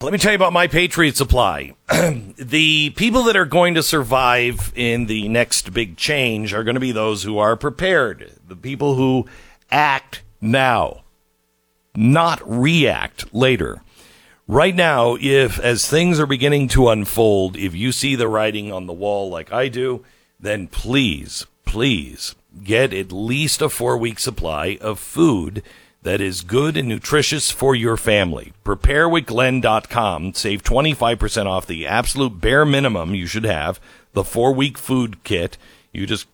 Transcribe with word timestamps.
Let 0.00 0.12
me 0.12 0.18
tell 0.20 0.30
you 0.30 0.36
about 0.36 0.52
my 0.52 0.68
Patriot 0.68 1.16
Supply. 1.16 1.74
the 2.38 2.90
people 2.90 3.24
that 3.24 3.36
are 3.36 3.44
going 3.44 3.74
to 3.74 3.82
survive 3.82 4.72
in 4.76 5.06
the 5.06 5.26
next 5.26 5.72
big 5.72 5.96
change 5.96 6.54
are 6.54 6.62
going 6.62 6.76
to 6.76 6.80
be 6.80 6.92
those 6.92 7.24
who 7.24 7.38
are 7.38 7.56
prepared. 7.56 8.30
The 8.46 8.54
people 8.54 8.94
who 8.94 9.26
act 9.72 10.22
now, 10.40 11.02
not 11.96 12.40
react 12.48 13.34
later. 13.34 13.82
Right 14.46 14.76
now, 14.76 15.16
if 15.20 15.58
as 15.58 15.88
things 15.88 16.20
are 16.20 16.26
beginning 16.26 16.68
to 16.68 16.90
unfold, 16.90 17.56
if 17.56 17.74
you 17.74 17.90
see 17.90 18.14
the 18.14 18.28
writing 18.28 18.72
on 18.72 18.86
the 18.86 18.92
wall 18.92 19.28
like 19.28 19.52
I 19.52 19.66
do, 19.66 20.04
then 20.38 20.68
please, 20.68 21.44
please 21.64 22.36
get 22.62 22.94
at 22.94 23.10
least 23.10 23.60
a 23.60 23.68
four 23.68 23.98
week 23.98 24.20
supply 24.20 24.78
of 24.80 25.00
food 25.00 25.60
that 26.08 26.22
is 26.22 26.40
good 26.40 26.78
and 26.78 26.88
nutritious 26.88 27.50
for 27.50 27.74
your 27.74 27.98
family. 27.98 28.54
PrepareWithGlenn.com. 28.64 30.32
Save 30.32 30.62
25% 30.62 31.44
off 31.44 31.66
the 31.66 31.86
absolute 31.86 32.40
bare 32.40 32.64
minimum 32.64 33.14
you 33.14 33.26
should 33.26 33.44
have, 33.44 33.78
the 34.14 34.24
four 34.24 34.54
week 34.54 34.78
food 34.78 35.22
kit. 35.22 35.58
You 35.92 36.06
just 36.06 36.26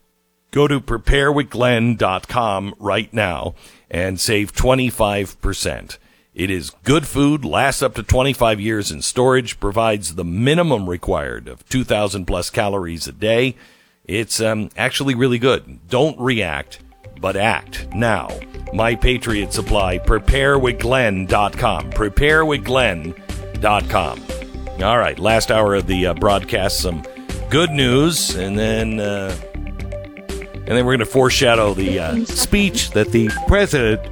go 0.52 0.68
to 0.68 0.80
preparewithglenn.com 0.80 2.76
right 2.78 3.12
now 3.12 3.56
and 3.90 4.20
save 4.20 4.52
25%. 4.52 5.98
It 6.36 6.50
is 6.50 6.70
good 6.84 7.08
food, 7.08 7.44
lasts 7.44 7.82
up 7.82 7.96
to 7.96 8.04
25 8.04 8.60
years 8.60 8.92
in 8.92 9.02
storage, 9.02 9.58
provides 9.58 10.14
the 10.14 10.24
minimum 10.24 10.88
required 10.88 11.48
of 11.48 11.68
2,000 11.68 12.26
plus 12.26 12.48
calories 12.48 13.08
a 13.08 13.12
day. 13.12 13.56
It's 14.04 14.40
um, 14.40 14.70
actually 14.76 15.16
really 15.16 15.40
good. 15.40 15.88
Don't 15.88 16.20
react 16.20 16.78
but 17.24 17.36
act 17.36 17.88
now. 17.94 18.28
My 18.74 18.94
Patriot 18.94 19.54
Supply, 19.54 19.98
preparewithglenn.com. 19.98 21.92
Preparewithglenn.com. 21.92 24.84
All 24.84 24.98
right, 24.98 25.18
last 25.18 25.50
hour 25.50 25.74
of 25.74 25.86
the 25.86 26.08
uh, 26.08 26.12
broadcast, 26.12 26.80
some 26.80 27.02
good 27.48 27.70
news, 27.70 28.36
and 28.36 28.58
then 28.58 29.00
uh, 29.00 29.34
and 29.48 30.68
then 30.68 30.84
we're 30.84 30.96
going 30.96 30.98
to 30.98 31.06
foreshadow 31.06 31.72
the 31.72 31.98
uh, 31.98 32.26
speech 32.26 32.90
that 32.90 33.10
the 33.10 33.30
president 33.46 34.02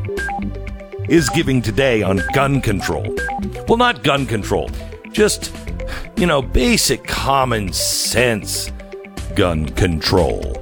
is 1.11 1.29
giving 1.29 1.61
today 1.61 2.03
on 2.03 2.23
gun 2.33 2.63
control. 2.63 3.15
Well, 3.69 3.77
not 3.77 4.03
gun 4.03 4.25
control, 4.25 4.71
just 5.11 5.55
you 6.17 6.25
know, 6.25 6.41
basic 6.41 7.05
common 7.05 7.75
sense 7.75 8.73
gun 9.35 9.69
control. 9.69 10.62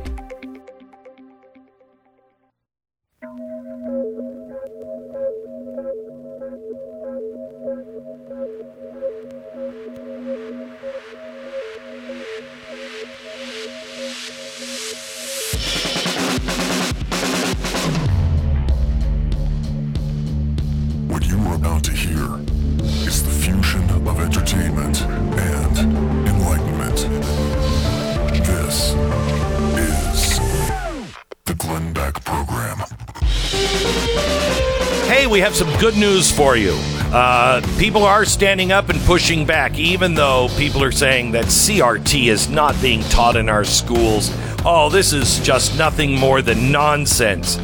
News 36.21 36.31
for 36.31 36.55
you. 36.55 36.75
Uh, 37.15 37.63
people 37.79 38.05
are 38.05 38.27
standing 38.27 38.73
up 38.73 38.91
and 38.91 39.01
pushing 39.01 39.47
back, 39.47 39.79
even 39.79 40.13
though 40.13 40.49
people 40.59 40.85
are 40.85 40.93
saying 40.93 41.33
that 41.33 41.47
CRT 41.47 42.27
is 42.29 42.51
not 42.51 42.79
being 42.83 43.01
taught 43.05 43.37
in 43.37 43.49
our 43.49 43.65
schools. 43.65 44.31
Oh, 44.67 44.91
this 44.91 45.15
is 45.15 45.41
just 45.41 45.79
nothing 45.79 46.15
more 46.15 46.43
than 46.43 46.71
nonsense. 46.71 47.57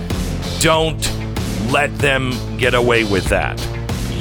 Don't 0.60 1.00
let 1.70 1.94
them 1.98 2.32
get 2.56 2.72
away 2.72 3.04
with 3.04 3.26
that. 3.26 3.60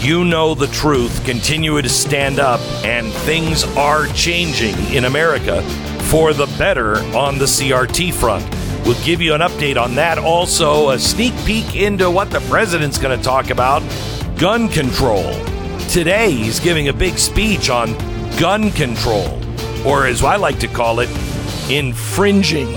You 0.03 0.25
know 0.25 0.53
the 0.53 0.67
truth. 0.67 1.23
Continue 1.25 1.81
to 1.81 1.89
stand 1.89 2.37
up, 2.37 2.59
and 2.83 3.07
things 3.23 3.63
are 3.77 4.07
changing 4.07 4.75
in 4.93 5.05
America 5.05 5.61
for 6.11 6.33
the 6.33 6.47
better 6.57 6.97
on 7.15 7.37
the 7.37 7.45
CRT 7.45 8.13
front. 8.13 8.45
We'll 8.85 9.01
give 9.05 9.21
you 9.21 9.33
an 9.33 9.41
update 9.41 9.81
on 9.81 9.95
that. 9.95 10.19
Also, 10.19 10.89
a 10.89 10.99
sneak 10.99 11.33
peek 11.45 11.75
into 11.75 12.11
what 12.11 12.29
the 12.29 12.41
president's 12.41 12.97
going 12.97 13.17
to 13.17 13.23
talk 13.23 13.49
about 13.49 13.81
gun 14.37 14.67
control. 14.67 15.33
Today, 15.89 16.31
he's 16.31 16.59
giving 16.59 16.89
a 16.89 16.93
big 16.93 17.17
speech 17.17 17.69
on 17.69 17.93
gun 18.37 18.69
control, 18.71 19.39
or 19.85 20.07
as 20.07 20.23
I 20.23 20.35
like 20.35 20.59
to 20.59 20.67
call 20.67 20.99
it, 20.99 21.09
infringing 21.69 22.75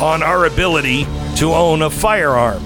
on 0.00 0.22
our 0.22 0.46
ability 0.46 1.04
to 1.36 1.52
own 1.52 1.82
a 1.82 1.90
firearm. 1.90 2.62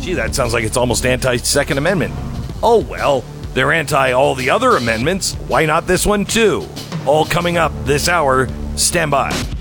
Gee, 0.00 0.14
that 0.14 0.34
sounds 0.34 0.52
like 0.52 0.64
it's 0.64 0.76
almost 0.76 1.06
anti 1.06 1.36
Second 1.38 1.78
Amendment. 1.78 2.14
Oh 2.62 2.84
well, 2.88 3.24
they're 3.54 3.72
anti 3.72 4.12
all 4.12 4.34
the 4.34 4.50
other 4.50 4.76
amendments. 4.76 5.34
Why 5.48 5.64
not 5.64 5.86
this 5.86 6.04
one 6.04 6.24
too? 6.24 6.66
All 7.06 7.24
coming 7.24 7.56
up 7.56 7.72
this 7.84 8.08
hour. 8.08 8.48
Stand 8.76 9.10
by. 9.10 9.57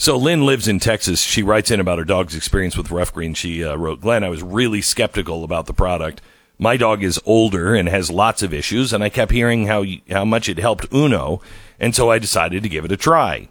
So 0.00 0.16
Lynn 0.16 0.46
lives 0.46 0.66
in 0.66 0.80
Texas. 0.80 1.20
She 1.20 1.42
writes 1.42 1.70
in 1.70 1.78
about 1.78 1.98
her 1.98 2.06
dog's 2.06 2.34
experience 2.34 2.74
with 2.74 2.90
Rough 2.90 3.12
Green. 3.12 3.34
She 3.34 3.62
uh, 3.62 3.76
wrote, 3.76 4.00
Glenn, 4.00 4.24
I 4.24 4.30
was 4.30 4.42
really 4.42 4.80
skeptical 4.80 5.44
about 5.44 5.66
the 5.66 5.74
product. 5.74 6.22
My 6.58 6.78
dog 6.78 7.02
is 7.02 7.20
older 7.26 7.74
and 7.74 7.86
has 7.86 8.10
lots 8.10 8.42
of 8.42 8.54
issues, 8.54 8.94
and 8.94 9.04
I 9.04 9.10
kept 9.10 9.30
hearing 9.30 9.66
how 9.66 9.84
how 10.10 10.24
much 10.24 10.48
it 10.48 10.56
helped 10.56 10.90
Uno, 10.90 11.42
and 11.78 11.94
so 11.94 12.10
I 12.10 12.18
decided 12.18 12.62
to 12.62 12.68
give 12.70 12.86
it 12.86 12.92
a 12.92 12.96
try. 12.96 13.48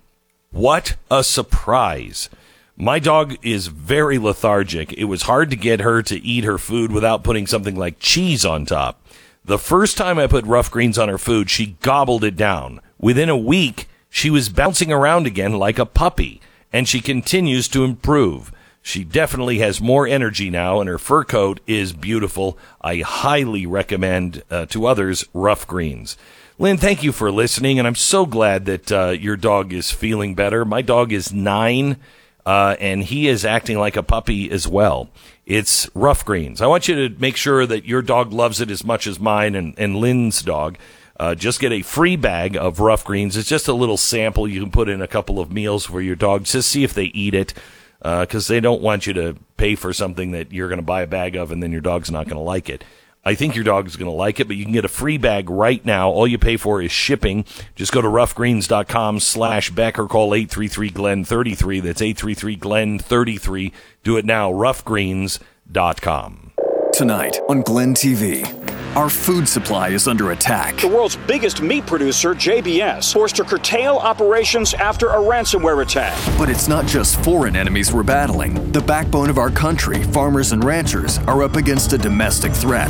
What 0.50 0.96
a 1.12 1.24
surprise! 1.24 2.32
My 2.76 2.98
dog 2.98 3.36
is 3.44 3.68
very 3.68 4.18
lethargic. 4.18 4.92
It 4.94 5.04
was 5.04 5.24
hard 5.24 5.52
to 5.52 5.56
get 5.56 5.82
her 5.82 6.02
to 6.02 6.20
eat 6.20 6.46
her 6.46 6.58
food 6.58 6.92
without 6.92 7.24
putting 7.24 7.46
something 7.46 7.76
like 7.76 8.00
cheese 8.00 8.44
on 8.44 8.66
top. 8.66 9.00
The 9.46 9.60
first 9.60 9.98
time 9.98 10.18
I 10.18 10.26
put 10.26 10.46
rough 10.46 10.72
greens 10.72 10.98
on 10.98 11.10
her 11.10 11.20
food, 11.20 11.52
she 11.52 11.78
gobbled 11.82 12.24
it 12.24 12.36
down. 12.36 12.82
Within 12.98 13.30
a 13.30 13.38
week, 13.38 13.88
she 14.10 14.30
was 14.30 14.50
bouncing 14.50 14.92
around 14.92 15.28
again 15.28 15.54
like 15.54 15.80
a 15.80 15.86
puppy, 15.86 16.42
and 16.74 16.88
she 16.88 17.00
continues 17.00 17.68
to 17.70 17.84
improve. 17.84 18.52
She 18.82 19.04
definitely 19.04 19.60
has 19.60 19.82
more 19.82 20.08
energy 20.08 20.50
now, 20.50 20.80
and 20.80 20.90
her 20.90 20.98
fur 20.98 21.24
coat 21.24 21.60
is 21.68 21.94
beautiful. 21.94 22.58
I 22.82 23.00
highly 23.00 23.66
recommend 23.66 24.44
uh, 24.50 24.66
to 24.68 24.88
others 24.88 25.26
Rough 25.34 25.68
Greens. 25.68 26.18
Lynn, 26.58 26.78
thank 26.78 27.04
you 27.04 27.12
for 27.12 27.32
listening, 27.32 27.78
and 27.78 27.88
I'm 27.88 27.96
so 27.96 28.26
glad 28.26 28.66
that 28.66 28.92
uh, 28.92 29.10
your 29.10 29.38
dog 29.38 29.72
is 29.72 29.92
feeling 29.92 30.36
better. 30.36 30.66
My 30.66 30.82
dog 30.82 31.14
is 31.14 31.32
nine, 31.32 31.98
uh, 32.46 32.76
and 32.80 33.04
he 33.04 33.28
is 33.28 33.46
acting 33.46 33.78
like 33.78 33.96
a 33.96 34.04
puppy 34.04 34.50
as 34.50 34.68
well. 34.68 35.10
It's 35.46 35.90
Rough 35.94 36.26
Greens. 36.26 36.62
I 36.62 36.68
want 36.68 36.88
you 36.88 37.08
to 37.08 37.20
make 37.20 37.38
sure 37.38 37.66
that 37.66 37.86
your 37.86 38.02
dog 38.02 38.34
loves 38.34 38.60
it 38.60 38.70
as 38.72 38.84
much 38.84 39.08
as 39.08 39.20
mine 39.20 39.56
and, 39.56 39.74
and 39.78 39.98
Lynn's 39.98 40.42
dog. 40.42 40.78
Uh, 41.20 41.36
just 41.36 41.60
get 41.60 41.74
a 41.74 41.82
free 41.82 42.16
bag 42.16 42.56
of 42.56 42.80
rough 42.80 43.04
greens. 43.04 43.36
It's 43.36 43.50
just 43.50 43.68
a 43.68 43.74
little 43.74 43.98
sample 43.98 44.48
you 44.48 44.62
can 44.62 44.72
put 44.72 44.88
in 44.88 45.02
a 45.02 45.08
couple 45.08 45.40
of 45.40 45.52
meals 45.52 45.86
for 45.86 46.02
your 46.02 46.16
dogs. 46.16 46.54
Just 46.54 46.72
see 46.72 46.84
if 46.84 46.94
they 46.94 47.06
eat 47.06 47.34
it 47.34 47.54
because 48.00 48.50
uh, 48.50 48.54
they 48.54 48.62
don't 48.62 48.82
want 48.82 49.06
you 49.06 49.14
to 49.14 49.36
pay 49.58 49.76
for 49.76 49.92
something 49.92 50.32
that 50.32 50.54
you're 50.54 50.70
going 50.70 50.80
to 50.80 50.86
buy 50.86 51.02
a 51.02 51.08
bag 51.08 51.36
of 51.36 51.52
and 51.52 51.62
then 51.62 51.74
your 51.74 51.82
dog's 51.82 52.10
not 52.10 52.26
going 52.26 52.38
to 52.38 52.44
like 52.44 52.70
it. 52.70 52.86
I 53.26 53.36
think 53.36 53.54
your 53.54 53.66
dog 53.66 53.86
is 53.86 53.98
going 53.98 54.10
to 54.10 54.16
like 54.16 54.40
it, 54.40 54.48
but 54.48 54.56
you 54.56 54.64
can 54.64 54.72
get 54.72 54.86
a 54.86 54.90
free 54.90 55.18
bag 55.18 55.50
right 55.50 55.84
now. 55.84 56.10
All 56.10 56.26
you 56.26 56.38
pay 56.38 56.56
for 56.56 56.82
is 56.82 56.94
shipping. 56.94 57.44
Just 57.76 57.92
go 57.92 58.02
to 58.02 58.08
roughgreens.com 58.08 59.20
slash 59.20 59.72
Beck 59.72 60.00
or 60.00 60.08
call 60.08 60.32
833-GLEN-33. 60.32 61.84
That's 61.84 62.02
833-GLEN-33. 62.02 63.74
Do 64.04 64.16
it 64.16 64.24
now, 64.24 64.50
roughgreens.com. 64.52 66.52
Tonight 66.94 67.40
on 67.50 67.62
Glenn 67.62 67.94
TV. 67.94 68.59
Our 68.96 69.10
food 69.10 69.48
supply 69.48 69.90
is 69.90 70.08
under 70.08 70.32
attack. 70.32 70.78
The 70.78 70.88
world's 70.88 71.16
biggest 71.16 71.62
meat 71.62 71.86
producer, 71.86 72.34
JBS, 72.34 73.14
forced 73.14 73.36
to 73.38 73.44
curtail 73.44 73.98
operations 73.98 74.74
after 74.74 75.10
a 75.10 75.18
ransomware 75.18 75.82
attack. 75.82 76.18
But 76.38 76.50
it's 76.50 76.68
not 76.68 76.86
just 76.86 77.24
foreign 77.24 77.56
enemies 77.56 77.94
we're 77.94 78.04
battling. 78.04 78.72
The 78.72 78.82
backbone 78.82 79.30
of 79.30 79.38
our 79.38 79.52
country, 79.52 80.04
farmers 80.04 80.52
and 80.52 80.64
ranchers, 80.64 81.20
are 81.20 81.44
up 81.44 81.56
against 81.56 81.94
a 81.94 81.98
domestic 81.98 82.52
threat 82.52 82.90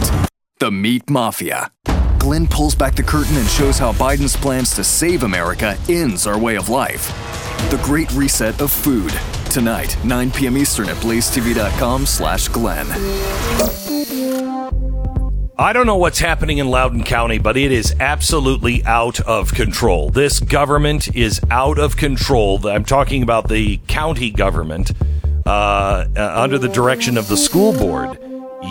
the 0.60 0.70
meat 0.70 1.10
mafia. 1.10 1.72
Glenn 2.20 2.46
pulls 2.46 2.76
back 2.76 2.94
the 2.94 3.04
curtain 3.04 3.38
and 3.38 3.48
shows 3.48 3.78
how 3.78 3.94
Biden's 3.94 4.36
plans 4.36 4.76
to 4.76 4.84
save 4.84 5.24
America 5.24 5.78
ends 5.88 6.28
our 6.28 6.38
way 6.38 6.58
of 6.58 6.68
life. 6.68 7.08
The 7.70 7.80
Great 7.82 8.12
Reset 8.12 8.60
of 8.60 8.70
Food. 8.70 9.14
Tonight, 9.50 9.98
9 10.04 10.32
p.m. 10.32 10.58
Eastern 10.58 10.90
at 10.90 10.98
blazetv.com 10.98 12.06
slash 12.06 12.50
Glenn. 12.50 12.88
I 15.60 15.74
don't 15.74 15.86
know 15.86 15.98
what's 15.98 16.20
happening 16.20 16.60
in 16.60 16.70
Loudoun 16.70 17.04
County, 17.04 17.38
but 17.38 17.58
it 17.58 17.74
is 17.74 17.94
absolutely 18.00 18.82
out 18.86 19.20
of 19.20 19.54
control. 19.54 20.10
This 20.10 20.40
government 20.40 21.14
is 21.14 21.42
out 21.52 21.78
of 21.78 21.98
control. 21.98 22.66
I'm 22.66 22.86
talking 22.86 23.24
about 23.24 23.50
the 23.50 23.76
county 23.88 24.32
government. 24.32 24.94
uh, 25.46 26.06
uh, 26.16 26.34
under 26.36 26.58
the 26.58 26.70
direction 26.70 27.18
of 27.18 27.28
the 27.28 27.36
school 27.36 27.74
board. 27.74 28.20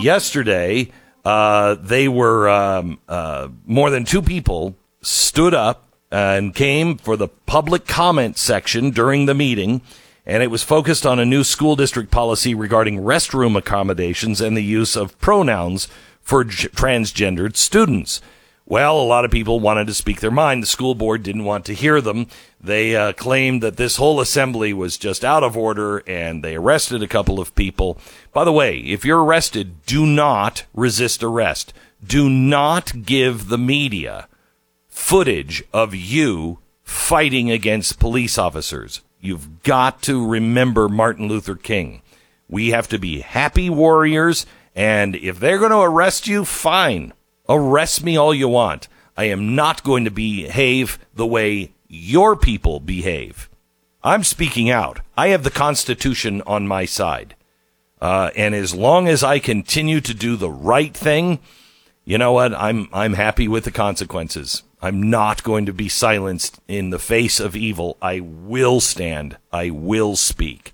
Yesterday, 0.01 0.91
uh, 1.25 1.75
they 1.75 2.07
were 2.07 2.49
um, 2.49 2.99
uh, 3.07 3.49
more 3.65 3.89
than 3.89 4.05
two 4.05 4.21
people 4.21 4.75
stood 5.01 5.53
up 5.53 5.87
and 6.09 6.55
came 6.55 6.97
for 6.97 7.17
the 7.17 7.27
public 7.27 7.85
comment 7.85 8.37
section 8.37 8.91
during 8.91 9.25
the 9.25 9.33
meeting, 9.33 9.81
and 10.25 10.41
it 10.41 10.47
was 10.47 10.63
focused 10.63 11.05
on 11.05 11.19
a 11.19 11.25
new 11.25 11.43
school 11.43 11.75
district 11.75 12.11
policy 12.11 12.55
regarding 12.55 12.97
restroom 12.99 13.57
accommodations 13.57 14.41
and 14.41 14.55
the 14.55 14.63
use 14.63 14.95
of 14.95 15.19
pronouns 15.19 15.87
for 16.29 16.43
g- 16.43 16.67
transgendered 16.67 17.57
students. 17.57 18.21
Well, 18.63 19.01
a 19.01 19.01
lot 19.01 19.25
of 19.25 19.31
people 19.31 19.59
wanted 19.59 19.87
to 19.87 19.95
speak 19.95 20.19
their 20.19 20.29
mind. 20.29 20.61
The 20.61 20.67
school 20.67 20.93
board 20.93 21.23
didn't 21.23 21.43
want 21.43 21.65
to 21.65 21.73
hear 21.73 21.99
them. 22.01 22.27
They 22.61 22.95
uh, 22.95 23.13
claimed 23.13 23.63
that 23.63 23.77
this 23.77 23.95
whole 23.95 24.21
assembly 24.21 24.71
was 24.71 24.99
just 24.99 25.25
out 25.25 25.43
of 25.43 25.57
order 25.57 26.03
and 26.05 26.43
they 26.43 26.55
arrested 26.55 27.01
a 27.01 27.07
couple 27.07 27.39
of 27.39 27.55
people. 27.55 27.97
By 28.31 28.43
the 28.43 28.51
way, 28.51 28.77
if 28.77 29.03
you're 29.03 29.23
arrested, 29.23 29.83
do 29.87 30.05
not 30.05 30.65
resist 30.75 31.23
arrest. 31.23 31.73
Do 32.05 32.29
not 32.29 33.07
give 33.07 33.49
the 33.49 33.57
media 33.57 34.27
footage 34.87 35.63
of 35.73 35.95
you 35.95 36.59
fighting 36.83 37.49
against 37.49 37.99
police 37.99 38.37
officers. 38.37 39.01
You've 39.19 39.63
got 39.63 40.03
to 40.03 40.27
remember 40.27 40.87
Martin 40.87 41.27
Luther 41.27 41.55
King. 41.55 42.03
We 42.47 42.69
have 42.69 42.87
to 42.89 42.99
be 42.99 43.21
happy 43.21 43.69
warriors, 43.71 44.45
and 44.79 45.17
if 45.17 45.41
they're 45.41 45.59
going 45.59 45.71
to 45.71 45.81
arrest 45.81 46.25
you, 46.25 46.45
fine. 46.45 47.11
Arrest 47.49 48.01
me 48.01 48.15
all 48.15 48.33
you 48.33 48.47
want. 48.47 48.87
I 49.17 49.25
am 49.25 49.53
not 49.53 49.83
going 49.83 50.05
to 50.05 50.09
behave 50.09 50.97
the 51.13 51.27
way 51.27 51.73
your 51.89 52.37
people 52.37 52.79
behave. 52.79 53.49
I'm 54.05 54.23
speaking 54.23 54.69
out. 54.69 55.01
I 55.17 55.27
have 55.27 55.43
the 55.43 55.51
Constitution 55.51 56.41
on 56.47 56.65
my 56.65 56.85
side. 56.85 57.35
Uh, 57.99 58.29
and 58.37 58.55
as 58.55 58.73
long 58.73 59.09
as 59.09 59.21
I 59.21 59.39
continue 59.39 59.99
to 59.99 60.13
do 60.13 60.37
the 60.37 60.49
right 60.49 60.95
thing, 60.95 61.39
you 62.05 62.17
know 62.17 62.31
what? 62.31 62.53
I'm, 62.53 62.87
I'm 62.93 63.15
happy 63.15 63.49
with 63.49 63.65
the 63.65 63.71
consequences. 63.71 64.63
I'm 64.81 65.09
not 65.09 65.43
going 65.43 65.65
to 65.65 65.73
be 65.73 65.89
silenced 65.89 66.61
in 66.69 66.89
the 66.89 66.99
face 66.99 67.41
of 67.41 67.53
evil. 67.53 67.97
I 68.01 68.21
will 68.21 68.79
stand. 68.79 69.35
I 69.51 69.71
will 69.71 70.15
speak. 70.15 70.73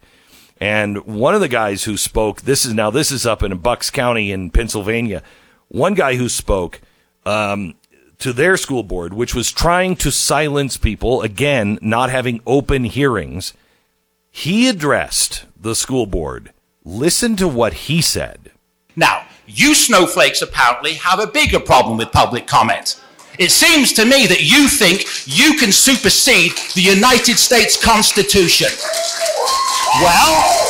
And 0.60 1.06
one 1.06 1.36
of 1.36 1.42
the 1.42 1.48
guys 1.48 1.84
who 1.84 1.98
spoke, 1.98 2.42
this 2.42 2.66
is 2.66 2.74
now, 2.74 2.90
this 2.90 3.12
is 3.12 3.26
up 3.26 3.44
in 3.44 3.58
Bucks 3.58 3.90
County 3.90 4.32
in 4.32 4.52
Pennsylvania. 4.52 5.22
One 5.68 5.94
guy 5.94 6.16
who 6.16 6.30
spoke, 6.30 6.80
um, 7.26 7.76
to 8.20 8.32
their 8.32 8.56
school 8.56 8.84
board, 8.84 9.14
which 9.14 9.36
was 9.36 9.52
trying 9.52 9.96
to 9.98 10.12
silence 10.12 10.78
people, 10.78 11.22
again, 11.22 11.78
not 11.82 12.10
having 12.10 12.42
open 12.48 12.86
hearings, 12.86 13.54
he 14.32 14.70
addressed 14.70 15.46
the 15.60 15.76
school 15.76 16.06
board. 16.06 16.52
Listen 16.84 17.36
to 17.36 17.48
what 17.48 17.74
he 17.74 18.02
said. 18.02 18.52
Now, 18.96 19.26
you 19.48 19.76
snowflakes 19.76 20.42
apparently 20.42 20.94
have 20.94 21.20
a 21.20 21.28
bigger 21.28 21.60
problem 21.60 21.98
with 21.98 22.12
public 22.12 22.48
comment. 22.48 23.02
It 23.38 23.52
seems 23.52 23.92
to 23.94 24.06
me 24.06 24.28
that 24.28 24.44
you 24.44 24.70
think 24.70 25.06
you 25.26 25.58
can 25.58 25.72
supersede 25.72 26.54
the 26.74 26.82
United 26.82 27.38
States 27.38 27.82
Constitution. 27.82 28.70
Well, 30.02 30.66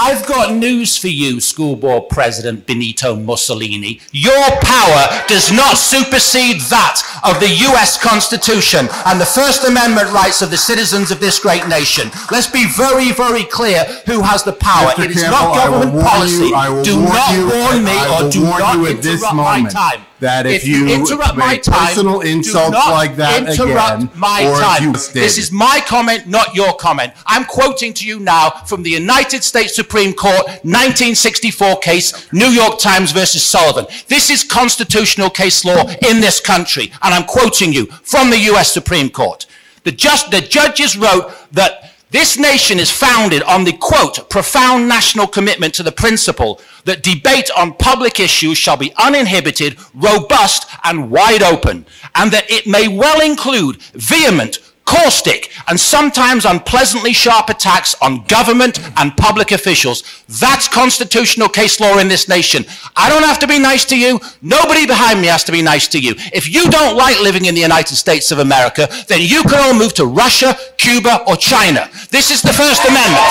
I've 0.00 0.24
got 0.26 0.54
news 0.54 0.96
for 0.96 1.08
you, 1.08 1.40
School 1.40 1.76
Board 1.76 2.08
President 2.08 2.66
Benito 2.66 3.16
Mussolini. 3.16 4.00
Your 4.12 4.48
power 4.62 5.24
does 5.28 5.50
not 5.52 5.76
supersede 5.76 6.60
that 6.70 7.02
of 7.24 7.40
the 7.40 7.48
US 7.70 8.00
Constitution 8.00 8.88
and 9.06 9.20
the 9.20 9.26
First 9.26 9.66
Amendment 9.66 10.12
rights 10.12 10.40
of 10.42 10.50
the 10.50 10.56
citizens 10.56 11.10
of 11.10 11.20
this 11.20 11.38
great 11.38 11.66
nation. 11.68 12.10
Let's 12.30 12.46
be 12.46 12.66
very, 12.76 13.12
very 13.12 13.44
clear 13.44 13.84
who 14.06 14.22
has 14.22 14.44
the 14.44 14.52
power. 14.52 14.90
Mr. 14.92 15.04
It 15.04 15.10
is 15.12 15.22
Campbell, 15.22 15.38
not 15.38 15.54
government 15.56 15.90
I 15.92 15.94
will 15.94 16.02
warn 16.02 16.06
policy. 16.06 16.44
You, 16.46 16.84
Do 16.84 17.02
not 17.02 17.32
warn 17.54 17.84
me 17.84 17.98
or 18.14 18.30
do 18.30 18.42
not 18.42 18.74
you 18.74 18.86
at 18.86 19.02
this 19.02 19.22
interrupt 19.22 19.34
my 19.36 19.68
time. 19.68 20.07
That 20.20 20.46
if, 20.46 20.62
If 20.62 20.68
you 20.68 20.88
interrupt 20.88 21.36
my 21.36 21.58
time, 21.58 21.86
personal 21.86 22.20
insults 22.22 22.74
like 22.74 23.14
that 23.16 23.48
interrupt 23.48 24.02
again, 24.02 24.18
my 24.18 24.42
time. 24.42 24.92
This 24.92 25.38
is 25.38 25.52
my 25.52 25.80
comment, 25.86 26.26
not 26.26 26.56
your 26.56 26.74
comment. 26.74 27.12
I'm 27.24 27.44
quoting 27.44 27.94
to 27.94 28.06
you 28.06 28.18
now 28.18 28.50
from 28.50 28.82
the 28.82 28.90
United 28.90 29.44
States 29.44 29.76
Supreme 29.76 30.12
Court 30.12 30.44
1964 30.64 31.76
case, 31.78 32.32
New 32.32 32.48
York 32.48 32.80
Times 32.80 33.12
versus 33.12 33.44
Sullivan. 33.44 33.86
This 34.08 34.28
is 34.28 34.42
constitutional 34.42 35.30
case 35.30 35.64
law 35.64 35.88
in 36.10 36.20
this 36.20 36.40
country, 36.40 36.90
and 37.02 37.14
I'm 37.14 37.24
quoting 37.24 37.72
you 37.72 37.86
from 37.86 38.30
the 38.30 38.38
U.S. 38.50 38.72
Supreme 38.72 39.10
Court. 39.10 39.46
The, 39.84 39.92
just, 39.92 40.32
the 40.32 40.40
judges 40.40 40.96
wrote 40.96 41.32
that 41.52 41.92
this 42.10 42.38
nation 42.38 42.78
is 42.78 42.90
founded 42.90 43.42
on 43.42 43.64
the 43.64 43.72
quote, 43.72 44.30
profound 44.30 44.88
national 44.88 45.26
commitment 45.26 45.74
to 45.74 45.82
the 45.82 45.92
principle 45.92 46.60
that 46.84 47.02
debate 47.02 47.50
on 47.56 47.74
public 47.74 48.18
issues 48.18 48.56
shall 48.56 48.78
be 48.78 48.94
uninhibited, 48.96 49.76
robust, 49.92 50.66
and 50.84 51.10
wide 51.10 51.42
open, 51.42 51.84
and 52.14 52.30
that 52.30 52.50
it 52.50 52.66
may 52.66 52.88
well 52.88 53.20
include 53.20 53.82
vehement, 53.92 54.58
caustic, 54.86 55.52
and 55.68 55.78
sometimes 55.78 56.44
unpleasantly 56.44 57.12
sharp 57.12 57.48
attacks 57.48 57.94
on 58.00 58.24
government 58.24 58.80
and 58.96 59.16
public 59.16 59.52
officials. 59.52 60.02
That's 60.40 60.68
constitutional 60.68 61.48
case 61.48 61.78
law 61.80 61.98
in 61.98 62.08
this 62.08 62.28
nation. 62.28 62.64
I 62.96 63.08
don't 63.08 63.22
have 63.22 63.38
to 63.40 63.46
be 63.46 63.58
nice 63.58 63.84
to 63.86 63.98
you. 63.98 64.20
Nobody 64.42 64.86
behind 64.86 65.20
me 65.20 65.28
has 65.28 65.44
to 65.44 65.52
be 65.52 65.62
nice 65.62 65.86
to 65.88 66.00
you. 66.00 66.14
If 66.32 66.48
you 66.52 66.70
don't 66.70 66.96
like 66.96 67.20
living 67.20 67.44
in 67.44 67.54
the 67.54 67.60
United 67.60 67.96
States 67.96 68.32
of 68.32 68.38
America, 68.38 68.88
then 69.08 69.20
you 69.20 69.42
can 69.42 69.60
all 69.60 69.78
move 69.78 69.94
to 69.94 70.06
Russia, 70.06 70.56
Cuba, 70.76 71.24
or 71.28 71.36
China. 71.36 71.88
This 72.10 72.30
is 72.30 72.42
the 72.42 72.52
First 72.52 72.84
Amendment. 72.88 73.28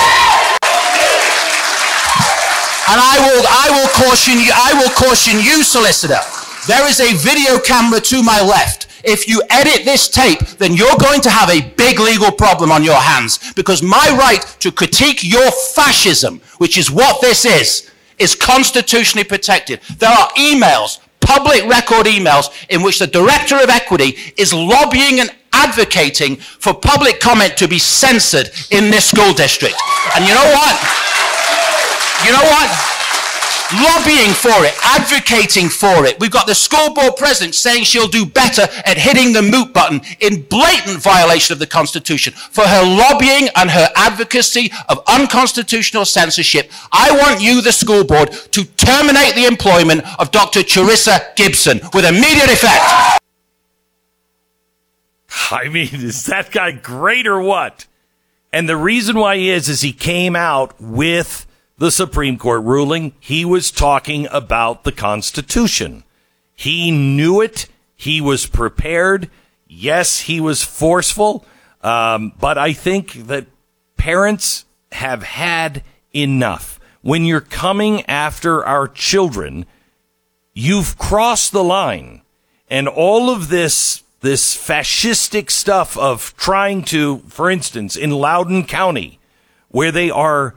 And 2.88 2.96
I 2.96 3.20
will, 3.20 3.44
I 3.44 3.66
will 3.76 3.90
caution 4.08 4.40
you, 4.40 4.50
I 4.54 4.72
will 4.80 4.88
caution 4.96 5.40
you, 5.40 5.62
solicitor. 5.62 6.20
There 6.66 6.88
is 6.88 7.00
a 7.00 7.12
video 7.14 7.58
camera 7.60 8.00
to 8.00 8.22
my 8.22 8.40
left. 8.40 8.87
If 9.08 9.26
you 9.26 9.42
edit 9.48 9.86
this 9.86 10.06
tape, 10.06 10.40
then 10.58 10.74
you're 10.74 10.98
going 11.00 11.22
to 11.22 11.30
have 11.30 11.48
a 11.48 11.62
big 11.76 11.98
legal 11.98 12.30
problem 12.30 12.70
on 12.70 12.84
your 12.84 13.00
hands 13.00 13.54
because 13.54 13.82
my 13.82 14.06
right 14.18 14.42
to 14.60 14.70
critique 14.70 15.24
your 15.24 15.50
fascism, 15.50 16.42
which 16.58 16.76
is 16.76 16.90
what 16.90 17.22
this 17.22 17.46
is, 17.46 17.90
is 18.18 18.34
constitutionally 18.34 19.24
protected. 19.24 19.80
There 19.96 20.10
are 20.10 20.28
emails, 20.36 21.00
public 21.20 21.64
record 21.64 22.04
emails, 22.04 22.52
in 22.68 22.82
which 22.82 22.98
the 22.98 23.06
director 23.06 23.56
of 23.56 23.70
equity 23.70 24.18
is 24.36 24.52
lobbying 24.52 25.20
and 25.20 25.34
advocating 25.54 26.36
for 26.36 26.74
public 26.74 27.18
comment 27.18 27.56
to 27.56 27.66
be 27.66 27.78
censored 27.78 28.50
in 28.70 28.90
this 28.90 29.06
school 29.06 29.32
district. 29.32 29.76
And 30.16 30.28
you 30.28 30.34
know 30.34 30.52
what? 30.52 30.76
You 32.26 32.32
know 32.32 32.44
what? 32.44 32.97
Lobbying 33.70 34.32
for 34.32 34.64
it, 34.64 34.72
advocating 34.82 35.68
for 35.68 36.06
it. 36.06 36.18
We've 36.18 36.30
got 36.30 36.46
the 36.46 36.54
school 36.54 36.94
board 36.94 37.16
president 37.18 37.54
saying 37.54 37.84
she'll 37.84 38.08
do 38.08 38.24
better 38.24 38.62
at 38.62 38.96
hitting 38.96 39.34
the 39.34 39.42
mute 39.42 39.74
button 39.74 40.00
in 40.20 40.40
blatant 40.40 41.02
violation 41.02 41.52
of 41.52 41.58
the 41.58 41.66
Constitution 41.66 42.32
for 42.32 42.64
her 42.64 42.82
lobbying 42.82 43.50
and 43.56 43.70
her 43.70 43.90
advocacy 43.94 44.72
of 44.88 45.02
unconstitutional 45.06 46.06
censorship. 46.06 46.70
I 46.92 47.10
want 47.12 47.42
you, 47.42 47.60
the 47.60 47.72
school 47.72 48.04
board, 48.04 48.32
to 48.52 48.64
terminate 48.64 49.34
the 49.34 49.44
employment 49.44 50.02
of 50.18 50.30
Dr. 50.30 50.60
Charissa 50.60 51.36
Gibson 51.36 51.80
with 51.92 52.06
immediate 52.06 52.50
effect. 52.50 53.20
I 55.50 55.68
mean, 55.68 55.90
is 55.92 56.24
that 56.24 56.52
guy 56.52 56.70
great 56.70 57.26
or 57.26 57.42
what? 57.42 57.86
And 58.50 58.66
the 58.66 58.78
reason 58.78 59.18
why 59.18 59.36
he 59.36 59.50
is, 59.50 59.68
is 59.68 59.82
he 59.82 59.92
came 59.92 60.34
out 60.34 60.80
with 60.80 61.46
the 61.78 61.90
Supreme 61.90 62.36
Court 62.36 62.62
ruling. 62.64 63.12
He 63.20 63.44
was 63.44 63.70
talking 63.70 64.26
about 64.30 64.84
the 64.84 64.92
Constitution. 64.92 66.04
He 66.54 66.90
knew 66.90 67.40
it. 67.40 67.68
He 67.96 68.20
was 68.20 68.46
prepared. 68.46 69.30
Yes, 69.66 70.20
he 70.20 70.40
was 70.40 70.62
forceful. 70.62 71.44
Um, 71.82 72.32
but 72.38 72.58
I 72.58 72.72
think 72.72 73.12
that 73.28 73.46
parents 73.96 74.64
have 74.92 75.22
had 75.22 75.84
enough. 76.14 76.80
When 77.02 77.24
you're 77.24 77.40
coming 77.40 78.04
after 78.06 78.64
our 78.64 78.88
children, 78.88 79.66
you've 80.52 80.98
crossed 80.98 81.52
the 81.52 81.62
line. 81.62 82.22
And 82.68 82.88
all 82.88 83.30
of 83.30 83.48
this, 83.48 84.02
this 84.20 84.56
fascistic 84.56 85.50
stuff 85.50 85.96
of 85.96 86.34
trying 86.36 86.82
to, 86.84 87.18
for 87.28 87.50
instance, 87.50 87.96
in 87.96 88.10
Loudoun 88.10 88.64
County, 88.64 89.20
where 89.68 89.92
they 89.92 90.10
are, 90.10 90.56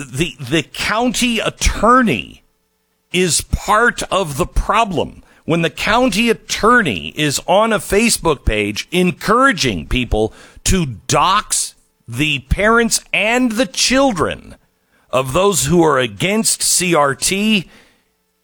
the, 0.00 0.34
the 0.40 0.62
county 0.62 1.40
attorney 1.40 2.42
is 3.12 3.42
part 3.42 4.02
of 4.04 4.38
the 4.38 4.46
problem. 4.46 5.22
When 5.44 5.62
the 5.62 5.70
county 5.70 6.30
attorney 6.30 7.08
is 7.16 7.40
on 7.46 7.72
a 7.72 7.78
Facebook 7.78 8.44
page 8.44 8.88
encouraging 8.90 9.88
people 9.88 10.32
to 10.64 10.86
dox 10.86 11.74
the 12.08 12.40
parents 12.40 13.00
and 13.12 13.52
the 13.52 13.66
children 13.66 14.56
of 15.10 15.32
those 15.32 15.66
who 15.66 15.82
are 15.82 15.98
against 15.98 16.60
CRT, 16.60 17.68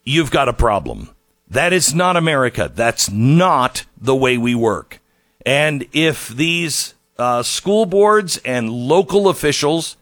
you've 0.05 0.31
got 0.31 0.49
a 0.49 0.53
problem. 0.53 1.11
That 1.49 1.73
is 1.73 1.95
not 1.95 2.17
America. 2.17 2.71
That's 2.75 3.09
not 3.09 3.85
the 3.97 4.17
way 4.17 4.37
we 4.37 4.55
work. 4.55 5.01
And 5.45 5.87
if 5.93 6.29
these 6.29 6.95
uh, 7.19 7.43
school 7.45 7.87
boards 7.87 8.37
and 8.39 8.69
local 8.69 9.29
officials, 9.29 9.97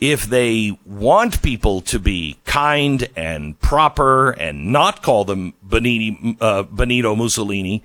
if 0.00 0.24
they 0.24 0.78
want 0.86 1.42
people 1.42 1.82
to 1.82 1.98
be 1.98 2.38
kind 2.46 3.08
and 3.14 3.60
proper 3.60 4.30
and 4.30 4.72
not 4.72 5.02
call 5.02 5.24
them 5.24 5.52
Benito, 5.62 6.34
uh, 6.40 6.62
Benito 6.62 7.14
Mussolini, 7.14 7.82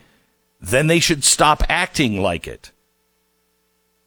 then 0.61 0.87
they 0.87 0.99
should 0.99 1.23
stop 1.23 1.61
acting 1.67 2.21
like 2.21 2.47
it. 2.47 2.71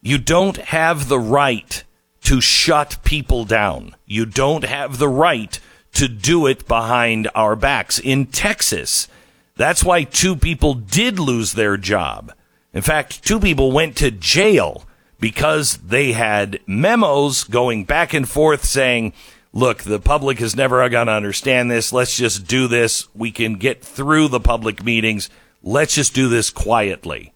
You 0.00 0.16
don't 0.16 0.56
have 0.56 1.08
the 1.08 1.18
right 1.18 1.84
to 2.22 2.40
shut 2.40 2.96
people 3.04 3.44
down. 3.44 3.94
You 4.06 4.24
don't 4.24 4.64
have 4.64 4.98
the 4.98 5.08
right 5.08 5.58
to 5.94 6.08
do 6.08 6.46
it 6.46 6.66
behind 6.66 7.28
our 7.34 7.56
backs. 7.56 7.98
In 7.98 8.26
Texas, 8.26 9.08
that's 9.56 9.84
why 9.84 10.04
two 10.04 10.34
people 10.34 10.74
did 10.74 11.18
lose 11.18 11.52
their 11.52 11.76
job. 11.76 12.32
In 12.72 12.82
fact, 12.82 13.24
two 13.24 13.40
people 13.40 13.72
went 13.72 13.96
to 13.96 14.10
jail 14.10 14.84
because 15.20 15.78
they 15.78 16.12
had 16.12 16.60
memos 16.66 17.44
going 17.44 17.84
back 17.84 18.14
and 18.14 18.28
forth 18.28 18.64
saying, 18.64 19.12
look, 19.52 19.82
the 19.82 19.98
public 19.98 20.40
is 20.40 20.56
never 20.56 20.88
going 20.88 21.06
to 21.06 21.12
understand 21.12 21.70
this. 21.70 21.92
Let's 21.92 22.16
just 22.16 22.46
do 22.46 22.68
this. 22.68 23.08
We 23.14 23.30
can 23.30 23.54
get 23.54 23.82
through 23.82 24.28
the 24.28 24.40
public 24.40 24.84
meetings. 24.84 25.28
Let's 25.62 25.94
just 25.94 26.14
do 26.14 26.28
this 26.28 26.50
quietly. 26.50 27.32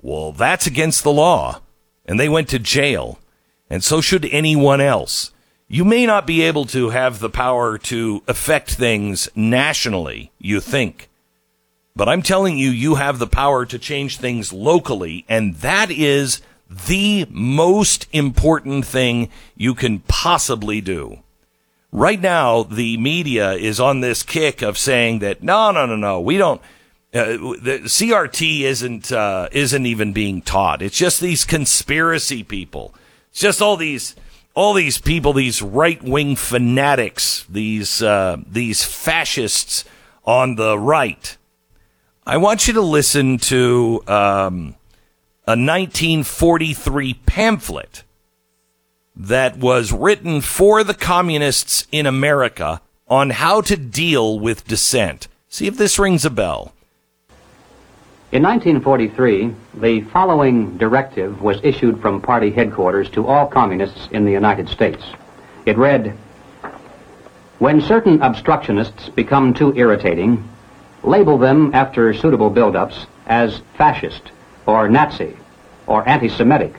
Well, 0.00 0.32
that's 0.32 0.66
against 0.66 1.02
the 1.02 1.12
law. 1.12 1.62
And 2.04 2.20
they 2.20 2.28
went 2.28 2.48
to 2.50 2.58
jail. 2.58 3.18
And 3.70 3.82
so 3.82 4.00
should 4.02 4.26
anyone 4.26 4.80
else. 4.80 5.32
You 5.66 5.86
may 5.86 6.04
not 6.04 6.26
be 6.26 6.42
able 6.42 6.66
to 6.66 6.90
have 6.90 7.18
the 7.18 7.30
power 7.30 7.78
to 7.78 8.22
affect 8.28 8.74
things 8.74 9.30
nationally, 9.34 10.30
you 10.38 10.60
think. 10.60 11.08
But 11.96 12.08
I'm 12.08 12.22
telling 12.22 12.58
you, 12.58 12.68
you 12.68 12.96
have 12.96 13.18
the 13.18 13.26
power 13.26 13.64
to 13.64 13.78
change 13.78 14.18
things 14.18 14.52
locally, 14.52 15.24
and 15.28 15.54
that 15.56 15.90
is 15.90 16.42
the 16.86 17.26
most 17.30 18.06
important 18.12 18.84
thing 18.86 19.28
you 19.56 19.74
can 19.74 20.00
possibly 20.00 20.80
do. 20.80 21.18
Right 21.92 22.20
now, 22.20 22.64
the 22.64 22.96
media 22.96 23.52
is 23.52 23.78
on 23.78 24.00
this 24.00 24.22
kick 24.22 24.62
of 24.62 24.76
saying 24.76 25.20
that 25.20 25.42
no, 25.42 25.70
no, 25.70 25.86
no, 25.86 25.96
no, 25.96 26.20
we 26.20 26.36
don't. 26.36 26.60
Uh, 27.12 27.36
the 27.62 27.80
CRT 27.84 28.62
isn't 28.62 29.12
uh, 29.12 29.48
isn't 29.52 29.86
even 29.86 30.12
being 30.12 30.42
taught. 30.42 30.82
It's 30.82 30.98
just 30.98 31.20
these 31.20 31.44
conspiracy 31.44 32.42
people. 32.42 32.92
It's 33.30 33.40
just 33.40 33.62
all 33.62 33.76
these 33.76 34.16
all 34.54 34.74
these 34.74 34.98
people, 34.98 35.32
these 35.32 35.62
right 35.62 36.02
wing 36.02 36.34
fanatics, 36.34 37.46
these 37.48 38.02
uh, 38.02 38.38
these 38.46 38.82
fascists 38.82 39.84
on 40.24 40.56
the 40.56 40.76
right 40.76 41.36
I 42.26 42.38
want 42.38 42.66
you 42.66 42.72
to 42.74 42.80
listen 42.80 43.36
to 43.38 44.02
um, 44.06 44.74
a 45.46 45.52
1943 45.52 47.12
pamphlet 47.26 48.02
that 49.14 49.58
was 49.58 49.92
written 49.92 50.40
for 50.40 50.82
the 50.82 50.94
communists 50.94 51.86
in 51.92 52.06
America 52.06 52.80
on 53.08 53.28
how 53.28 53.60
to 53.60 53.76
deal 53.76 54.40
with 54.40 54.66
dissent. 54.66 55.28
See 55.50 55.66
if 55.66 55.76
this 55.76 55.98
rings 55.98 56.24
a 56.24 56.30
bell. 56.30 56.72
In 58.32 58.42
1943, 58.42 59.54
the 59.74 60.00
following 60.10 60.78
directive 60.78 61.42
was 61.42 61.60
issued 61.62 62.00
from 62.00 62.22
party 62.22 62.50
headquarters 62.50 63.10
to 63.10 63.26
all 63.26 63.46
communists 63.46 64.08
in 64.12 64.24
the 64.24 64.32
United 64.32 64.66
States. 64.70 65.04
It 65.66 65.76
read, 65.76 66.16
When 67.58 67.82
certain 67.82 68.22
obstructionists 68.22 69.10
become 69.10 69.52
too 69.52 69.76
irritating, 69.76 70.48
label 71.02 71.36
them 71.36 71.70
after 71.74 72.14
suitable 72.14 72.50
buildups 72.50 73.04
as 73.26 73.60
fascist 73.76 74.30
or 74.66 74.88
Nazi 74.88 75.36
or 75.86 76.08
anti-Semitic 76.08 76.74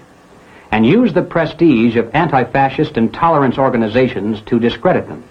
and 0.72 0.86
use 0.86 1.14
the 1.14 1.22
prestige 1.22 1.96
of 1.96 2.14
anti-fascist 2.14 2.98
and 2.98 3.14
tolerance 3.14 3.58
organizations 3.58 4.42
to 4.42 4.60
discredit 4.60 5.08
them. 5.08 5.24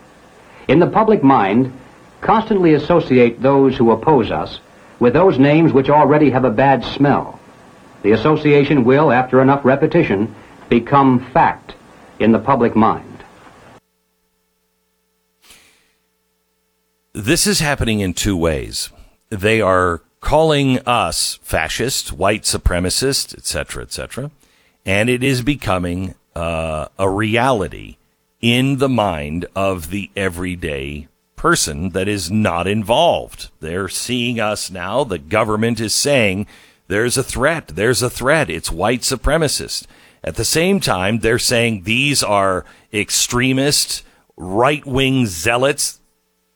In 0.68 0.78
the 0.78 0.87
public 0.87 1.23
mind, 1.23 1.73
constantly 2.20 2.75
associate 2.75 3.42
those 3.42 3.76
who 3.76 3.90
oppose 3.90 4.30
us 4.30 4.61
with 4.99 5.12
those 5.12 5.38
names 5.38 5.73
which 5.73 5.90
already 5.90 6.30
have 6.30 6.44
a 6.44 6.50
bad 6.50 6.84
smell. 6.84 7.38
The 8.02 8.12
association 8.12 8.84
will, 8.84 9.12
after 9.12 9.42
enough 9.42 9.64
repetition, 9.64 10.34
become 10.68 11.30
fact 11.32 11.75
in 12.18 12.32
the 12.32 12.38
public 12.38 12.75
mind. 12.75 13.25
This 17.12 17.46
is 17.46 17.61
happening 17.61 18.00
in 18.00 18.14
two 18.14 18.37
ways. 18.37 18.90
They 19.30 19.61
are 19.61 20.02
calling 20.25 20.78
us 20.87 21.38
fascist, 21.43 22.11
white 22.11 22.43
supremacist, 22.45 23.37
etc., 23.37 23.83
etc., 23.83 24.31
and 24.87 25.11
it 25.11 25.23
is 25.23 25.43
becoming 25.43 26.14
uh, 26.35 26.87
a 26.99 27.09
reality 27.09 27.97
in 28.40 28.78
the 28.78 28.88
mind 28.88 29.47
of 29.54 29.90
the 29.90 30.11
everyday 30.16 31.07
person 31.37 31.90
that 31.90 32.09
is 32.09 32.31
not 32.31 32.66
involved. 32.66 33.50
They're 33.61 33.88
seeing 33.88 34.40
us 34.40 34.71
now. 34.71 35.04
The 35.04 35.19
government 35.19 35.78
is 35.78 35.95
saying 35.95 36.47
there's 36.88 37.19
a 37.19 37.23
threat. 37.23 37.69
There's 37.69 38.02
a 38.02 38.11
threat. 38.11 38.49
It's 38.49 38.73
white 38.73 39.00
supremacist. 39.00 39.87
At 40.23 40.37
the 40.37 40.45
same 40.45 40.81
time, 40.81 41.19
they're 41.19 41.38
saying 41.38 41.83
these 41.83 42.23
are 42.23 42.64
extremist, 42.95 44.02
right 44.38 44.85
wing 44.87 45.26
zealots 45.26 46.00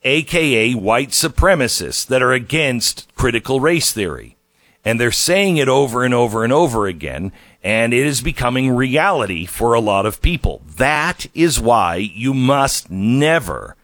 aka 0.02 0.74
white 0.74 1.10
supremacists 1.10 2.06
that 2.06 2.22
are 2.22 2.32
against 2.32 3.08
critical 3.14 3.60
race 3.60 3.92
theory. 3.92 4.36
And 4.84 4.98
they're 4.98 5.10
saying 5.10 5.56
it 5.56 5.68
over 5.68 6.04
and 6.04 6.14
over 6.14 6.44
and 6.44 6.52
over 6.52 6.86
again, 6.86 7.32
and 7.62 7.92
it 7.92 8.06
is 8.06 8.22
becoming 8.22 8.74
reality 8.74 9.44
for 9.44 9.74
a 9.74 9.80
lot 9.80 10.06
of 10.06 10.22
people. 10.22 10.62
That 10.76 11.26
is 11.34 11.60
why 11.60 11.96
you 11.96 12.32
must 12.32 12.90
never, 12.90 13.76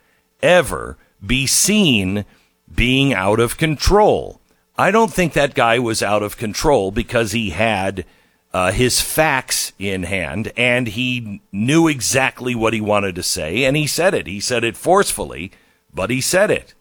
ever 0.42 0.96
be 1.24 1.46
seen 1.46 2.24
being 2.72 3.12
out 3.12 3.40
of 3.40 3.58
control. 3.58 4.40
I 4.78 4.90
don't 4.90 5.12
think 5.12 5.32
that 5.32 5.54
guy 5.54 5.78
was 5.78 6.02
out 6.02 6.22
of 6.22 6.36
control 6.36 6.90
because 6.90 7.32
he 7.32 7.50
had 7.50 8.04
uh, 8.52 8.72
his 8.72 9.00
facts 9.00 9.72
in 9.78 10.04
hand 10.04 10.52
and 10.56 10.86
he 10.88 11.42
knew 11.52 11.88
exactly 11.88 12.54
what 12.54 12.72
he 12.72 12.80
wanted 12.80 13.14
to 13.16 13.22
say, 13.22 13.64
and 13.64 13.76
he 13.76 13.86
said 13.86 14.14
it. 14.14 14.26
He 14.26 14.40
said 14.40 14.64
it 14.64 14.76
forcefully 14.76 15.52
but 15.94 16.10
he 16.10 16.20
said 16.20 16.50
it. 16.50 16.74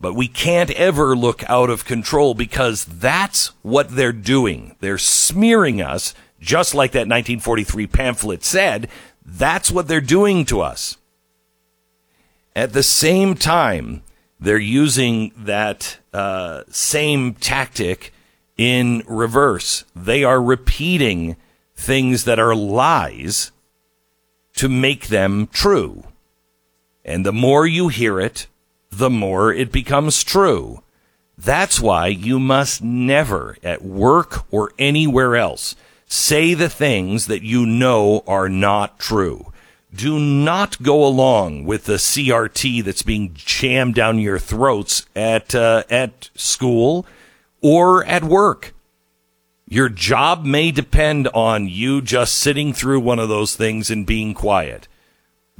But 0.00 0.14
we 0.14 0.28
can't 0.28 0.70
ever 0.70 1.14
look 1.14 1.48
out 1.48 1.68
of 1.68 1.84
control 1.84 2.32
because 2.34 2.86
that's 2.86 3.48
what 3.62 3.94
they're 3.94 4.12
doing. 4.12 4.76
They're 4.80 4.96
smearing 4.96 5.82
us, 5.82 6.14
just 6.40 6.74
like 6.74 6.92
that 6.92 7.00
1943 7.00 7.86
pamphlet 7.86 8.42
said. 8.42 8.88
That's 9.24 9.70
what 9.70 9.88
they're 9.88 10.00
doing 10.00 10.46
to 10.46 10.62
us. 10.62 10.96
At 12.56 12.72
the 12.72 12.82
same 12.82 13.34
time, 13.34 14.02
they're 14.40 14.58
using 14.58 15.32
that 15.36 15.98
uh, 16.14 16.62
same 16.70 17.34
tactic 17.34 18.12
in 18.56 19.02
reverse. 19.06 19.84
They 19.94 20.24
are 20.24 20.42
repeating 20.42 21.36
things 21.74 22.24
that 22.24 22.38
are 22.38 22.54
lies 22.54 23.52
to 24.54 24.68
make 24.68 25.08
them 25.08 25.46
true. 25.46 26.04
And 27.10 27.26
the 27.26 27.32
more 27.32 27.66
you 27.66 27.88
hear 27.88 28.20
it, 28.20 28.46
the 28.88 29.10
more 29.10 29.52
it 29.52 29.72
becomes 29.72 30.22
true. 30.22 30.80
That's 31.36 31.80
why 31.80 32.06
you 32.06 32.38
must 32.38 32.84
never, 32.84 33.56
at 33.64 33.82
work 33.82 34.44
or 34.52 34.70
anywhere 34.78 35.34
else, 35.34 35.74
say 36.06 36.54
the 36.54 36.68
things 36.68 37.26
that 37.26 37.42
you 37.42 37.66
know 37.66 38.22
are 38.28 38.48
not 38.48 39.00
true. 39.00 39.52
Do 39.92 40.20
not 40.20 40.80
go 40.82 41.04
along 41.04 41.64
with 41.64 41.86
the 41.86 41.94
CRT 41.94 42.84
that's 42.84 43.02
being 43.02 43.32
jammed 43.34 43.96
down 43.96 44.20
your 44.20 44.38
throats 44.38 45.04
at 45.16 45.52
uh, 45.52 45.82
at 45.90 46.30
school 46.36 47.06
or 47.60 48.04
at 48.04 48.22
work. 48.22 48.72
Your 49.66 49.88
job 49.88 50.44
may 50.44 50.70
depend 50.70 51.26
on 51.28 51.68
you 51.68 52.02
just 52.02 52.34
sitting 52.34 52.72
through 52.72 53.00
one 53.00 53.18
of 53.18 53.28
those 53.28 53.56
things 53.56 53.90
and 53.90 54.06
being 54.06 54.32
quiet 54.32 54.86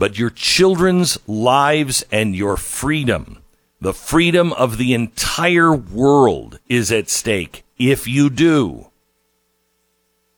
but 0.00 0.18
your 0.18 0.30
children's 0.30 1.18
lives 1.28 2.02
and 2.10 2.34
your 2.34 2.56
freedom, 2.56 3.42
the 3.82 3.92
freedom 3.92 4.50
of 4.54 4.78
the 4.78 4.94
entire 4.94 5.74
world 5.74 6.58
is 6.70 6.90
at 6.90 7.10
stake 7.10 7.64
if 7.78 8.08
you 8.08 8.30
do. 8.30 8.86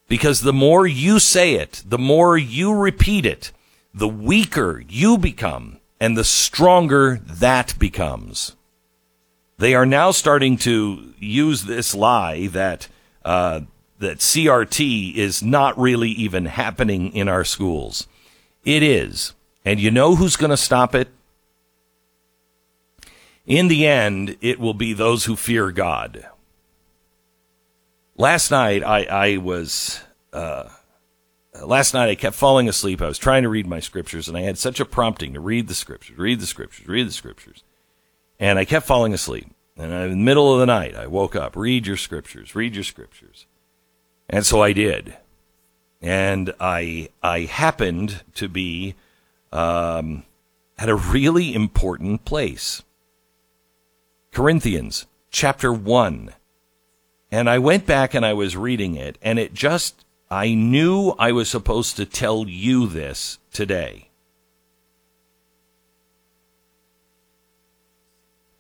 Because 0.09 0.41
the 0.41 0.53
more 0.53 0.85
you 0.85 1.21
say 1.21 1.55
it, 1.55 1.81
the 1.87 1.97
more 1.97 2.37
you 2.37 2.75
repeat 2.75 3.25
it, 3.25 3.53
the 3.95 4.09
weaker 4.09 4.83
you 4.89 5.17
become 5.17 5.79
and 6.01 6.19
the 6.19 6.25
stronger 6.25 7.21
that 7.25 7.79
becomes. 7.79 8.57
They 9.59 9.77
are 9.77 9.87
now 9.87 10.11
starting 10.11 10.57
to 10.59 11.15
use 11.21 11.63
this 11.63 11.95
lie 11.95 12.49
that 12.49 12.89
uh, 13.25 13.61
that 14.01 14.19
CRT 14.19 15.15
is 15.15 15.41
not 15.41 15.79
really 15.79 16.11
even 16.11 16.47
happening 16.47 17.15
in 17.15 17.29
our 17.29 17.45
schools. 17.45 18.09
It 18.65 18.83
is. 18.83 19.35
And 19.65 19.79
you 19.81 19.91
know 19.91 20.17
who's 20.17 20.37
going 20.37 20.51
to 20.51 20.57
stop 20.57 20.95
it? 20.95 21.09
In 23.47 23.69
the 23.69 23.87
end, 23.87 24.37
it 24.41 24.59
will 24.61 24.75
be 24.75 24.93
those 24.93 25.25
who 25.25 25.37
fear 25.37 25.71
God. 25.71 26.27
last 28.17 28.51
night 28.51 28.85
I, 28.85 29.05
I 29.05 29.37
was 29.39 30.01
uh, 30.33 30.69
last 31.63 31.93
night 31.95 32.09
I 32.09 32.15
kept 32.15 32.37
falling 32.37 32.69
asleep. 32.69 33.03
I 33.03 33.09
was 33.09 33.19
trying 33.19 33.43
to 33.43 33.49
read 33.49 33.67
my 33.67 33.81
scriptures, 33.81 34.29
and 34.29 34.37
I 34.37 34.43
had 34.43 34.59
such 34.59 34.81
a 34.81 34.85
prompting 34.85 35.35
to 35.35 35.41
read 35.41 35.69
the 35.69 35.75
scriptures, 35.75 36.19
read 36.19 36.41
the 36.41 36.47
scriptures, 36.47 36.87
read 36.87 37.09
the 37.09 37.13
scriptures, 37.13 37.63
and 38.39 38.59
I 38.59 38.65
kept 38.65 38.87
falling 38.87 39.13
asleep. 39.13 39.49
And 39.77 39.93
in 39.93 40.11
the 40.11 40.17
middle 40.17 40.53
of 40.53 40.61
the 40.61 40.67
night, 40.67 40.95
I 40.95 41.07
woke 41.07 41.35
up. 41.35 41.57
Read 41.57 41.87
your 41.87 41.97
scriptures. 41.97 42.55
Read 42.55 42.75
your 42.75 42.85
scriptures. 42.85 43.47
And 44.29 44.45
so 44.45 44.63
I 44.63 44.73
did. 44.73 45.17
And 46.01 46.55
I 46.61 47.09
I 47.23 47.41
happened 47.41 48.23
to 48.35 48.49
be 48.49 48.95
um, 49.53 50.25
at 50.79 50.89
a 50.89 50.95
really 50.95 51.55
important 51.55 52.25
place. 52.25 52.83
Corinthians 54.33 55.07
chapter 55.31 55.73
one. 55.73 56.35
And 57.31 57.49
I 57.49 57.59
went 57.59 57.87
back 57.87 58.15
and 58.15 58.27
I 58.27 58.35
was 58.35 58.57
reading 58.57 58.95
it, 58.95 59.17
and 59.23 59.39
it 59.39 59.55
just 59.55 60.05
I 60.31 60.55
knew 60.55 61.15
I 61.19 61.33
was 61.33 61.49
supposed 61.49 61.97
to 61.97 62.07
tell 62.07 62.47
you 62.49 62.87
this 62.87 63.39
today. 63.53 64.09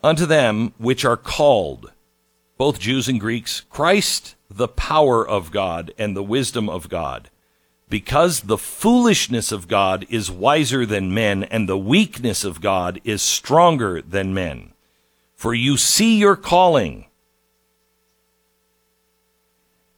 Unto 0.03 0.27
them 0.27 0.75
which 0.79 1.05
are 1.05 1.17
called, 1.17 1.93
both 2.57 2.81
Jews 2.81 3.09
and 3.09 3.21
Greeks, 3.21 3.61
Christ 3.71 4.37
the 4.51 4.69
power 4.69 5.27
of 5.27 5.51
God 5.51 5.93
and 5.97 6.17
the 6.17 6.23
wisdom 6.23 6.69
of 6.69 6.89
God. 6.89 7.31
Because 7.93 8.41
the 8.41 8.57
foolishness 8.57 9.53
of 9.53 9.69
God 9.69 10.07
is 10.09 10.31
wiser 10.31 10.87
than 10.87 11.13
men, 11.13 11.45
and 11.45 11.69
the 11.69 11.77
weakness 11.77 12.43
of 12.43 12.63
God 12.63 12.99
is 13.05 13.21
stronger 13.21 14.01
than 14.01 14.33
men. 14.33 14.73
For 15.35 15.53
you 15.53 15.77
see 15.77 16.17
your 16.17 16.35
calling, 16.35 17.05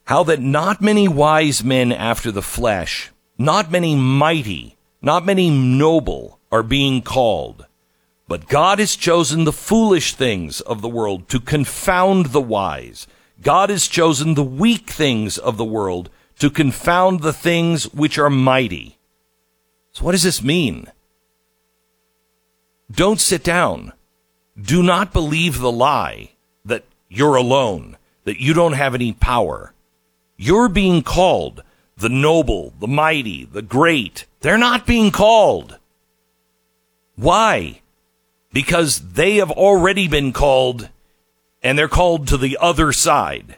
how 0.06 0.24
that 0.24 0.40
not 0.40 0.82
many 0.82 1.06
wise 1.06 1.62
men 1.62 1.92
after 1.92 2.32
the 2.32 2.42
flesh, 2.42 3.12
not 3.38 3.70
many 3.70 3.94
mighty, 3.94 4.76
not 5.00 5.24
many 5.24 5.48
noble 5.48 6.40
are 6.50 6.64
being 6.64 7.00
called. 7.00 7.64
But 8.26 8.48
God 8.48 8.80
has 8.80 8.96
chosen 8.96 9.44
the 9.44 9.52
foolish 9.52 10.14
things 10.14 10.60
of 10.62 10.82
the 10.82 10.88
world 10.88 11.28
to 11.28 11.38
confound 11.38 12.26
the 12.26 12.40
wise. 12.40 13.06
God 13.40 13.70
has 13.70 13.86
chosen 13.86 14.34
the 14.34 14.42
weak 14.42 14.90
things 14.90 15.38
of 15.38 15.58
the 15.58 15.64
world 15.64 16.10
to 16.38 16.50
confound 16.50 17.20
the 17.20 17.32
things 17.32 17.84
which 17.92 18.18
are 18.18 18.30
mighty. 18.30 18.98
So 19.92 20.04
what 20.04 20.12
does 20.12 20.22
this 20.22 20.42
mean? 20.42 20.88
Don't 22.90 23.20
sit 23.20 23.44
down. 23.44 23.92
Do 24.60 24.82
not 24.82 25.12
believe 25.12 25.58
the 25.58 25.72
lie 25.72 26.32
that 26.64 26.84
you're 27.08 27.36
alone, 27.36 27.96
that 28.24 28.40
you 28.40 28.54
don't 28.54 28.72
have 28.72 28.94
any 28.94 29.12
power. 29.12 29.72
You're 30.36 30.68
being 30.68 31.02
called 31.02 31.62
the 31.96 32.08
noble, 32.08 32.72
the 32.80 32.88
mighty, 32.88 33.44
the 33.44 33.62
great. 33.62 34.26
They're 34.40 34.58
not 34.58 34.86
being 34.86 35.10
called. 35.10 35.78
Why? 37.16 37.80
because 38.54 39.00
they 39.00 39.36
have 39.36 39.50
already 39.50 40.06
been 40.08 40.32
called 40.32 40.88
and 41.62 41.76
they're 41.76 41.88
called 41.88 42.28
to 42.28 42.38
the 42.38 42.56
other 42.60 42.92
side. 42.92 43.56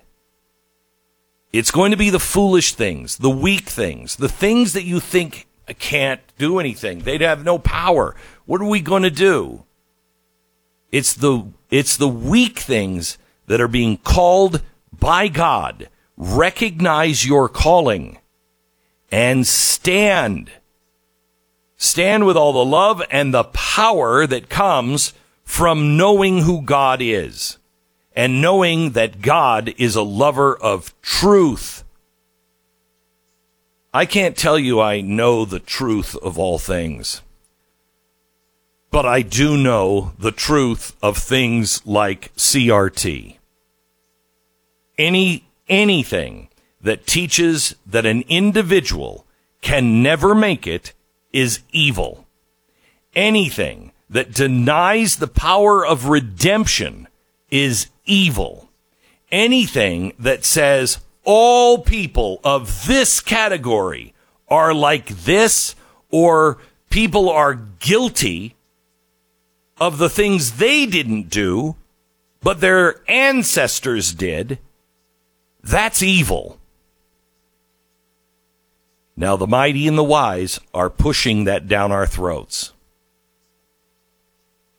It's 1.59 1.71
going 1.71 1.91
to 1.91 1.97
be 1.97 2.11
the 2.11 2.21
foolish 2.21 2.75
things, 2.75 3.19
the 3.19 3.31
weak 3.31 3.69
things, 3.69 4.17
the 4.17 4.29
things 4.29 4.73
that 4.73 4.85
you 4.85 5.01
think 5.01 5.47
can't 5.79 6.21
do 6.39 6.59
anything. 6.59 7.01
They'd 7.01 7.21
have 7.21 7.45
no 7.45 7.59
power. 7.59 8.15
What 8.45 8.61
are 8.61 8.69
we 8.69 8.81
going 8.81 9.03
to 9.03 9.11
do? 9.11 9.65
It's 10.93 11.15
the, 11.15 11.49
it's 11.71 11.97
the 11.97 12.09
weak 12.09 12.59
things 12.59 13.19
that 13.47 13.61
are 13.61 13.69
being 13.69 13.99
called 13.99 14.63
by 14.93 15.29
God. 15.29 15.89
Recognize 16.17 17.27
your 17.27 17.49
calling 17.49 18.19
and 19.11 19.47
stand 19.47 20.51
Stand 21.77 22.27
with 22.27 22.37
all 22.37 22.53
the 22.53 22.65
love 22.65 23.03
and 23.11 23.33
the 23.35 23.45
power 23.45 24.27
that 24.27 24.49
comes 24.49 25.13
from 25.45 25.97
knowing 25.97 26.43
who 26.43 26.63
God 26.63 27.01
is 27.03 27.59
and 28.17 28.41
knowing 28.41 28.93
that 28.93 29.21
God 29.21 29.75
is 29.77 29.95
a 29.95 30.03
lover 30.03 30.57
of 30.57 30.95
truth. 31.03 31.85
I 33.93 34.07
can't 34.07 34.37
tell 34.37 34.59
you 34.59 34.81
I 34.81 35.03
know 35.03 35.45
the 35.45 35.61
truth 35.61 36.17
of 36.17 36.39
all 36.39 36.59
things, 36.59 37.21
but 38.91 39.05
I 39.05 39.21
do 39.21 39.59
know 39.59 40.13
the 40.19 40.33
truth 40.33 40.97
of 41.03 41.19
things 41.19 41.87
like 41.87 42.35
CRT. 42.37 43.37
Any, 44.97 45.45
anything 45.69 46.49
that 46.81 47.07
teaches 47.07 47.77
that 47.85 48.07
an 48.07 48.25
individual 48.29 49.27
can 49.61 50.03
never 50.03 50.35
make 50.35 50.67
it 50.67 50.95
is 51.35 51.61
evil. 51.71 52.27
Anything 53.15 53.93
that 54.09 54.33
denies 54.33 55.17
the 55.17 55.27
power 55.27 55.85
of 55.85 56.09
redemption 56.09 57.09
is 57.51 57.89
evil. 58.05 58.69
Anything 59.31 60.13
that 60.19 60.45
says 60.45 60.99
all 61.25 61.79
people 61.79 62.41
of 62.45 62.87
this 62.87 63.21
category 63.21 64.15
are 64.49 64.73
like 64.73 65.09
this 65.09 65.75
or 66.11 66.59
people 66.91 67.29
are 67.29 67.55
guilty 67.55 68.55
of 69.79 69.99
the 69.99 70.09
things 70.09 70.53
they 70.53 70.87
didn't 70.87 71.29
do, 71.29 71.77
but 72.41 72.61
their 72.61 73.01
ancestors 73.09 74.15
did, 74.15 74.59
that's 75.63 76.03
evil. 76.03 76.59
Now 79.17 79.37
the 79.37 79.47
mighty 79.47 79.89
and 79.89 79.97
the 79.97 80.05
wise 80.05 80.61
are 80.73 80.91
pushing 80.91 81.45
that 81.45 81.67
down 81.67 81.91
our 81.91 82.07
throats. 82.07 82.73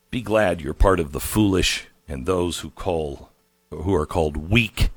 Be 0.10 0.22
glad 0.22 0.62
you're 0.62 0.74
part 0.74 1.00
of 1.00 1.12
the 1.12 1.20
foolish 1.20 1.87
and 2.08 2.26
those 2.26 2.60
who 2.60 2.70
call 2.70 3.30
who 3.70 3.94
are 3.94 4.06
called 4.06 4.50
weak 4.50 4.90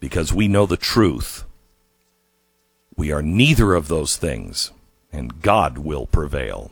because 0.00 0.32
we 0.32 0.48
know 0.48 0.66
the 0.66 0.76
truth. 0.76 1.44
We 2.96 3.12
are 3.12 3.22
neither 3.22 3.74
of 3.74 3.88
those 3.88 4.16
things 4.16 4.70
and 5.12 5.42
God 5.42 5.78
will 5.78 6.06
prevail. 6.06 6.70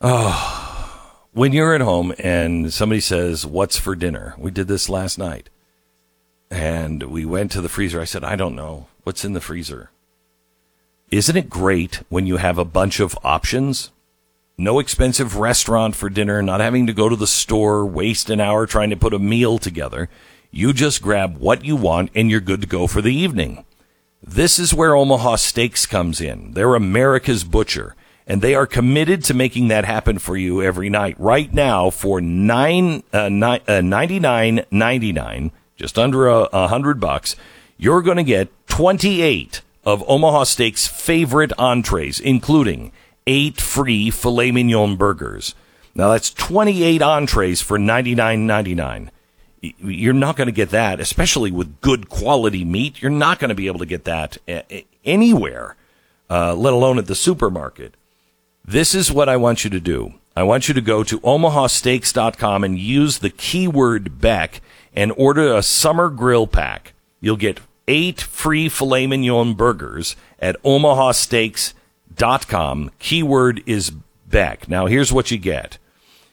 Oh, 0.00 1.14
when 1.32 1.52
you're 1.52 1.74
at 1.74 1.80
home 1.80 2.14
and 2.18 2.72
somebody 2.72 3.00
says, 3.00 3.44
What's 3.44 3.76
for 3.76 3.96
dinner? 3.96 4.34
We 4.38 4.50
did 4.50 4.68
this 4.68 4.88
last 4.88 5.18
night 5.18 5.50
and 6.50 7.04
we 7.04 7.24
went 7.24 7.52
to 7.52 7.60
the 7.60 7.68
freezer. 7.68 8.00
I 8.00 8.04
said, 8.04 8.24
I 8.24 8.36
don't 8.36 8.56
know 8.56 8.86
what's 9.04 9.24
in 9.24 9.32
the 9.32 9.40
freezer. 9.40 9.90
Isn't 11.10 11.36
it 11.36 11.48
great 11.48 12.02
when 12.08 12.26
you 12.26 12.36
have 12.36 12.58
a 12.58 12.64
bunch 12.64 13.00
of 13.00 13.18
options? 13.24 13.90
No 14.60 14.80
expensive 14.80 15.36
restaurant 15.36 15.94
for 15.94 16.10
dinner, 16.10 16.42
not 16.42 16.58
having 16.60 16.88
to 16.88 16.92
go 16.92 17.08
to 17.08 17.14
the 17.14 17.28
store, 17.28 17.86
waste 17.86 18.28
an 18.28 18.40
hour 18.40 18.66
trying 18.66 18.90
to 18.90 18.96
put 18.96 19.14
a 19.14 19.18
meal 19.20 19.56
together. 19.58 20.08
You 20.50 20.72
just 20.72 21.00
grab 21.00 21.36
what 21.38 21.64
you 21.64 21.76
want 21.76 22.10
and 22.12 22.28
you're 22.28 22.40
good 22.40 22.60
to 22.62 22.66
go 22.66 22.88
for 22.88 23.00
the 23.00 23.14
evening. 23.14 23.64
This 24.20 24.58
is 24.58 24.74
where 24.74 24.96
Omaha 24.96 25.36
Steaks 25.36 25.86
comes 25.86 26.20
in. 26.20 26.54
They're 26.54 26.74
America's 26.74 27.44
butcher 27.44 27.94
and 28.26 28.42
they 28.42 28.56
are 28.56 28.66
committed 28.66 29.22
to 29.24 29.32
making 29.34 29.68
that 29.68 29.84
happen 29.84 30.18
for 30.18 30.36
you 30.36 30.60
every 30.60 30.90
night. 30.90 31.14
Right 31.20 31.54
now 31.54 31.90
for 31.90 32.20
nine, 32.20 33.04
uh, 33.12 33.28
ni- 33.28 33.62
uh, 33.68 33.80
99.99 33.80 35.52
just 35.76 35.96
under 35.96 36.26
a, 36.26 36.48
a 36.52 36.66
hundred 36.66 36.98
bucks, 36.98 37.36
you're 37.76 38.02
going 38.02 38.16
to 38.16 38.24
get 38.24 38.48
28 38.66 39.62
of 39.84 40.02
Omaha 40.08 40.42
Steak's 40.42 40.88
favorite 40.88 41.52
entrees, 41.56 42.18
including 42.18 42.90
eight 43.28 43.60
free 43.60 44.10
filet 44.10 44.50
mignon 44.50 44.96
burgers. 44.96 45.54
Now 45.94 46.08
that's 46.08 46.30
28 46.30 47.02
entrees 47.02 47.60
for 47.60 47.78
99.99. 47.78 49.10
You're 49.60 50.14
not 50.14 50.36
going 50.36 50.46
to 50.46 50.52
get 50.52 50.70
that, 50.70 50.98
especially 50.98 51.50
with 51.50 51.80
good 51.80 52.08
quality 52.08 52.64
meat. 52.64 53.02
You're 53.02 53.10
not 53.10 53.38
going 53.38 53.50
to 53.50 53.54
be 53.54 53.66
able 53.66 53.80
to 53.80 53.86
get 53.86 54.04
that 54.04 54.38
anywhere, 55.04 55.76
uh, 56.30 56.54
let 56.54 56.72
alone 56.72 56.98
at 56.98 57.06
the 57.06 57.14
supermarket. 57.14 57.94
This 58.64 58.94
is 58.94 59.12
what 59.12 59.28
I 59.28 59.36
want 59.36 59.64
you 59.64 59.70
to 59.70 59.80
do. 59.80 60.14
I 60.34 60.44
want 60.44 60.68
you 60.68 60.74
to 60.74 60.80
go 60.80 61.02
to 61.02 61.20
omahasteaks.com 61.20 62.64
and 62.64 62.78
use 62.78 63.18
the 63.18 63.30
keyword 63.30 64.20
Beck 64.20 64.62
and 64.94 65.12
order 65.16 65.54
a 65.54 65.62
summer 65.62 66.08
grill 66.08 66.46
pack. 66.46 66.94
You'll 67.20 67.36
get 67.36 67.60
eight 67.88 68.20
free 68.20 68.68
filet 68.68 69.06
mignon 69.06 69.54
burgers 69.54 70.16
at 70.38 70.62
omahasteaks.com. 70.62 71.77
.Com 72.18 72.90
keyword 72.98 73.62
is 73.66 73.92
Beck. 74.26 74.68
Now, 74.68 74.86
here's 74.86 75.12
what 75.12 75.30
you 75.30 75.38
get. 75.38 75.78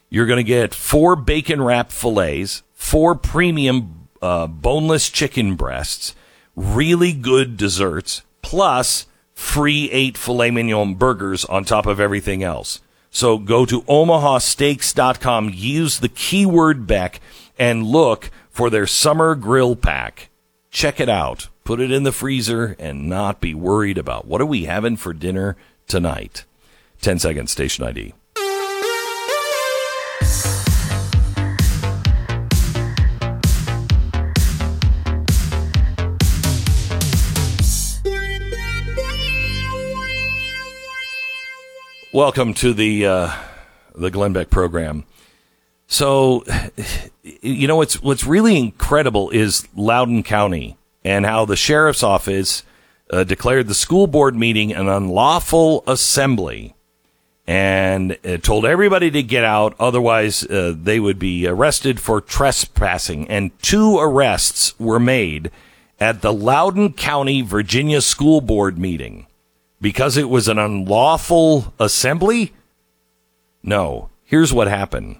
You're 0.10 0.26
going 0.26 0.38
to 0.38 0.44
get 0.44 0.74
four 0.74 1.16
bacon 1.16 1.62
wrap 1.62 1.92
fillets, 1.92 2.64
four 2.74 3.16
premium 3.16 4.08
uh, 4.22 4.48
boneless 4.48 5.10
chicken 5.10 5.56
breasts, 5.56 6.16
really 6.56 7.14
good 7.14 7.58
desserts, 7.58 8.22
plus 8.42 9.08
free 9.34 9.90
eight 9.92 10.18
filet 10.18 10.52
mignon 10.52 10.96
burgers 10.96 11.46
on 11.46 11.66
top 11.66 11.86
of 11.86 12.00
everything 12.00 12.44
else. 12.44 12.82
So 13.12 13.38
go 13.38 13.66
to 13.66 13.82
omahasteaks.com, 13.84 15.52
use 15.54 16.00
the 16.00 16.10
keyword 16.10 16.86
Beck, 16.86 17.22
and 17.58 17.86
look 17.86 18.30
for 18.50 18.70
their 18.70 18.88
summer 18.88 19.36
grill 19.36 19.76
pack. 19.76 20.30
Check 20.70 21.00
it 21.00 21.08
out. 21.08 21.48
Put 21.64 21.80
it 21.80 21.92
in 21.92 22.04
the 22.04 22.12
freezer 22.12 22.76
and 22.78 23.08
not 23.08 23.40
be 23.42 23.54
worried 23.54 23.98
about 23.98 24.26
what 24.28 24.42
are 24.42 24.46
we 24.46 24.66
having 24.66 24.98
for 24.98 25.14
dinner 25.14 25.56
tonight. 25.88 26.46
10 27.02 27.20
seconds, 27.20 27.52
station 27.52 27.86
ID. 27.86 28.14
Welcome 42.16 42.54
to 42.54 42.74
the 42.74 43.06
uh, 43.06 43.34
the 43.94 44.10
Glenn 44.10 44.32
Beck 44.32 44.50
program. 44.50 45.04
So, 45.88 46.46
you 47.24 47.68
know 47.68 47.76
what's 47.76 48.02
what's 48.02 48.26
really 48.26 48.58
incredible 48.58 49.32
is 49.32 49.68
Loudoun 49.76 50.24
County 50.24 50.78
and 51.04 51.26
how 51.26 51.44
the 51.44 51.58
sheriff's 51.58 52.04
office 52.04 52.64
uh, 53.12 53.24
declared 53.24 53.68
the 53.68 53.74
school 53.74 54.08
board 54.08 54.36
meeting 54.36 54.74
an 54.74 54.88
unlawful 54.88 55.84
assembly 55.88 56.76
and 57.48 58.18
told 58.42 58.66
everybody 58.66 59.12
to 59.12 59.22
get 59.22 59.44
out, 59.44 59.76
otherwise 59.80 60.44
uh, 60.46 60.74
they 60.76 61.00
would 61.00 61.20
be 61.20 61.46
arrested 61.46 62.00
for 62.00 62.20
trespassing. 62.20 63.28
And 63.30 63.58
two 63.62 64.00
arrests 64.00 64.78
were 64.80 65.00
made 65.00 65.52
at 66.00 66.22
the 66.22 66.34
Loudoun 66.34 66.94
County, 66.94 67.42
Virginia 67.42 68.02
school 68.02 68.42
board 68.42 68.78
meeting 68.78 69.28
because 69.80 70.18
it 70.18 70.30
was 70.30 70.48
an 70.48 70.58
unlawful 70.58 71.74
assembly? 71.80 72.54
No. 73.62 74.10
Here's 74.24 74.52
what 74.52 74.68
happened. 74.68 75.18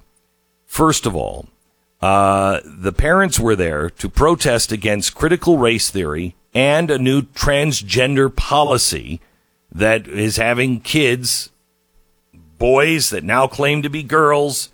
First 0.66 1.06
of 1.06 1.16
all, 1.16 1.48
uh, 2.02 2.60
the 2.66 2.92
parents 2.92 3.40
were 3.40 3.56
there 3.56 3.90
to 3.92 4.10
protest 4.10 4.72
against 4.72 5.16
critical 5.16 5.58
race 5.58 5.92
theory 5.92 6.36
and 6.56 6.90
a 6.90 6.98
new 6.98 7.22
transgender 7.22 8.34
policy 8.34 9.20
that 9.72 10.08
is 10.08 10.38
having 10.38 10.80
kids, 10.80 11.52
boys 12.58 13.10
that 13.10 13.26
now 13.26 13.46
claim 13.46 13.82
to 13.82 13.90
be 13.90 14.02
girls, 14.02 14.70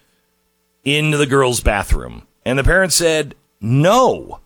into 0.83 1.17
the 1.17 1.25
girls' 1.25 1.59
bathroom. 1.59 2.27
And 2.45 2.57
the 2.57 2.63
parents 2.63 2.95
said, 2.95 3.35
no. 3.59 4.39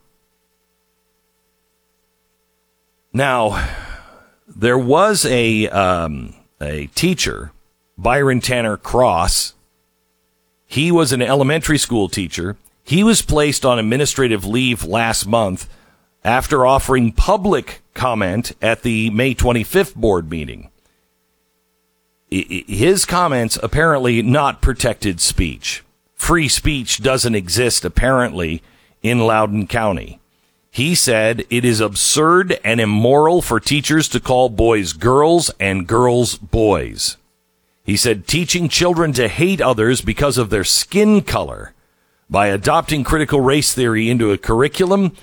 Now, 3.11 3.69
there 4.47 4.77
was 4.77 5.25
a 5.25 5.67
um, 5.69 6.35
a 6.61 6.87
teacher, 6.87 7.51
Byron 7.97 8.41
Tanner 8.41 8.77
Cross. 8.77 9.53
He 10.65 10.91
was 10.91 11.11
an 11.11 11.21
elementary 11.21 11.77
school 11.77 12.09
teacher. 12.09 12.57
He 12.83 13.03
was 13.03 13.21
placed 13.21 13.65
on 13.65 13.79
administrative 13.79 14.45
leave 14.45 14.83
last 14.83 15.25
month 15.25 15.69
after 16.25 16.65
offering 16.65 17.11
public 17.11 17.83
comment 17.93 18.51
at 18.59 18.81
the 18.81 19.11
May 19.11 19.35
25th 19.35 19.95
board 19.95 20.29
meeting. 20.29 20.71
His 22.31 23.05
comments 23.05 23.59
apparently 23.61 24.23
not 24.23 24.61
protected 24.61 25.21
speech. 25.21 25.83
Free 26.15 26.49
speech 26.49 27.01
doesn't 27.03 27.35
exist 27.35 27.85
apparently 27.85 28.63
in 29.03 29.19
Loudoun 29.19 29.67
County. 29.67 30.19
He 30.71 30.95
said 30.95 31.45
it 31.51 31.63
is 31.63 31.79
absurd 31.79 32.59
and 32.63 32.81
immoral 32.81 33.43
for 33.43 33.59
teachers 33.59 34.09
to 34.09 34.19
call 34.19 34.49
boys 34.49 34.93
girls 34.93 35.51
and 35.59 35.87
girls 35.87 36.35
boys. 36.37 37.17
He 37.83 37.95
said 37.95 38.25
teaching 38.25 38.67
children 38.67 39.13
to 39.13 39.27
hate 39.27 39.61
others 39.61 40.01
because 40.01 40.39
of 40.39 40.49
their 40.49 40.63
skin 40.63 41.21
color 41.21 41.73
by 42.27 42.47
adopting 42.47 43.03
critical 43.03 43.41
race 43.41 43.75
theory 43.75 44.09
into 44.09 44.31
a 44.31 44.39
curriculum 44.39 45.15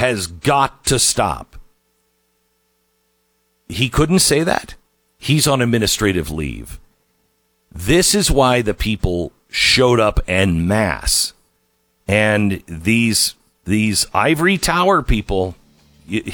has 0.00 0.28
got 0.28 0.82
to 0.86 0.98
stop. 0.98 1.56
He 3.68 3.90
couldn't 3.90 4.20
say 4.20 4.42
that. 4.42 4.74
He's 5.18 5.46
on 5.46 5.60
administrative 5.60 6.30
leave. 6.30 6.80
This 7.70 8.14
is 8.14 8.30
why 8.30 8.62
the 8.62 8.72
people 8.72 9.30
showed 9.50 10.00
up 10.00 10.18
en 10.26 10.66
masse. 10.66 11.34
And 12.08 12.62
these 12.66 13.34
these 13.66 14.06
ivory 14.14 14.56
tower 14.56 15.02
people, 15.02 15.54
you, 16.06 16.32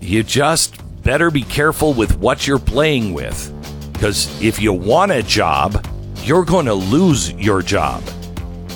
you 0.00 0.24
just 0.24 0.74
better 1.04 1.30
be 1.30 1.42
careful 1.42 1.94
with 1.94 2.18
what 2.18 2.48
you're 2.48 2.58
playing 2.58 3.14
with. 3.14 3.38
Because 3.92 4.42
if 4.42 4.60
you 4.60 4.72
want 4.72 5.12
a 5.12 5.22
job, 5.22 5.86
you're 6.24 6.44
going 6.44 6.66
to 6.66 6.74
lose 6.74 7.30
your 7.34 7.62
job. 7.62 8.02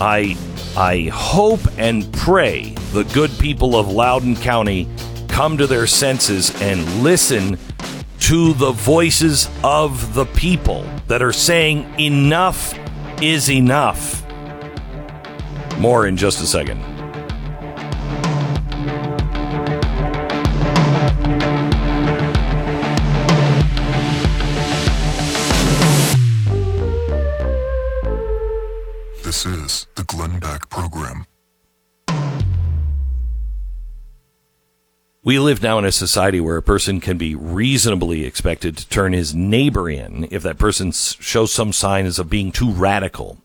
I, 0.01 0.37
I 0.77 1.11
hope 1.13 1.61
and 1.79 2.11
pray 2.13 2.75
the 2.93 3.05
good 3.13 3.31
people 3.39 3.77
of 3.77 3.89
Loudoun 3.89 4.37
County 4.37 4.89
come 5.29 5.57
to 5.59 5.67
their 5.67 5.87
senses 5.87 6.61
and 6.61 7.03
listen 7.03 7.59
to 8.21 8.53
the 8.55 8.73
voices 8.73 9.49
of 9.65 10.15
the 10.15 10.27
people 10.27 10.85
that 11.09 11.23
are 11.23 11.33
saying 11.33 11.99
enough 11.99 12.79
is 13.21 13.51
enough. 13.51 14.25
More 15.79 16.07
in 16.07 16.17
just 16.17 16.41
a 16.41 16.47
second. 16.47 16.92
This 29.33 29.47
is 29.47 29.87
the 29.95 30.05
Glenn 30.05 30.41
Beck 30.41 30.69
Program. 30.69 31.25
We 35.25 35.39
live 35.39 35.63
now 35.63 35.79
in 35.79 35.87
a 35.87 35.91
society 35.91 36.39
where 36.39 36.59
a 36.59 36.63
person 36.63 37.01
can 37.01 37.17
be 37.17 37.35
reasonably 37.35 38.27
expected 38.27 38.77
to 38.77 38.89
turn 38.91 39.15
his 39.15 39.35
neighbor 39.35 39.89
in 39.89 40.29
if 40.31 40.43
that 40.43 40.59
person 40.59 40.93
shows 40.93 41.51
some 41.51 41.73
signs 41.73 42.19
of 42.19 42.29
being 42.29 42.53
too 42.53 42.71
radical. 42.73 43.39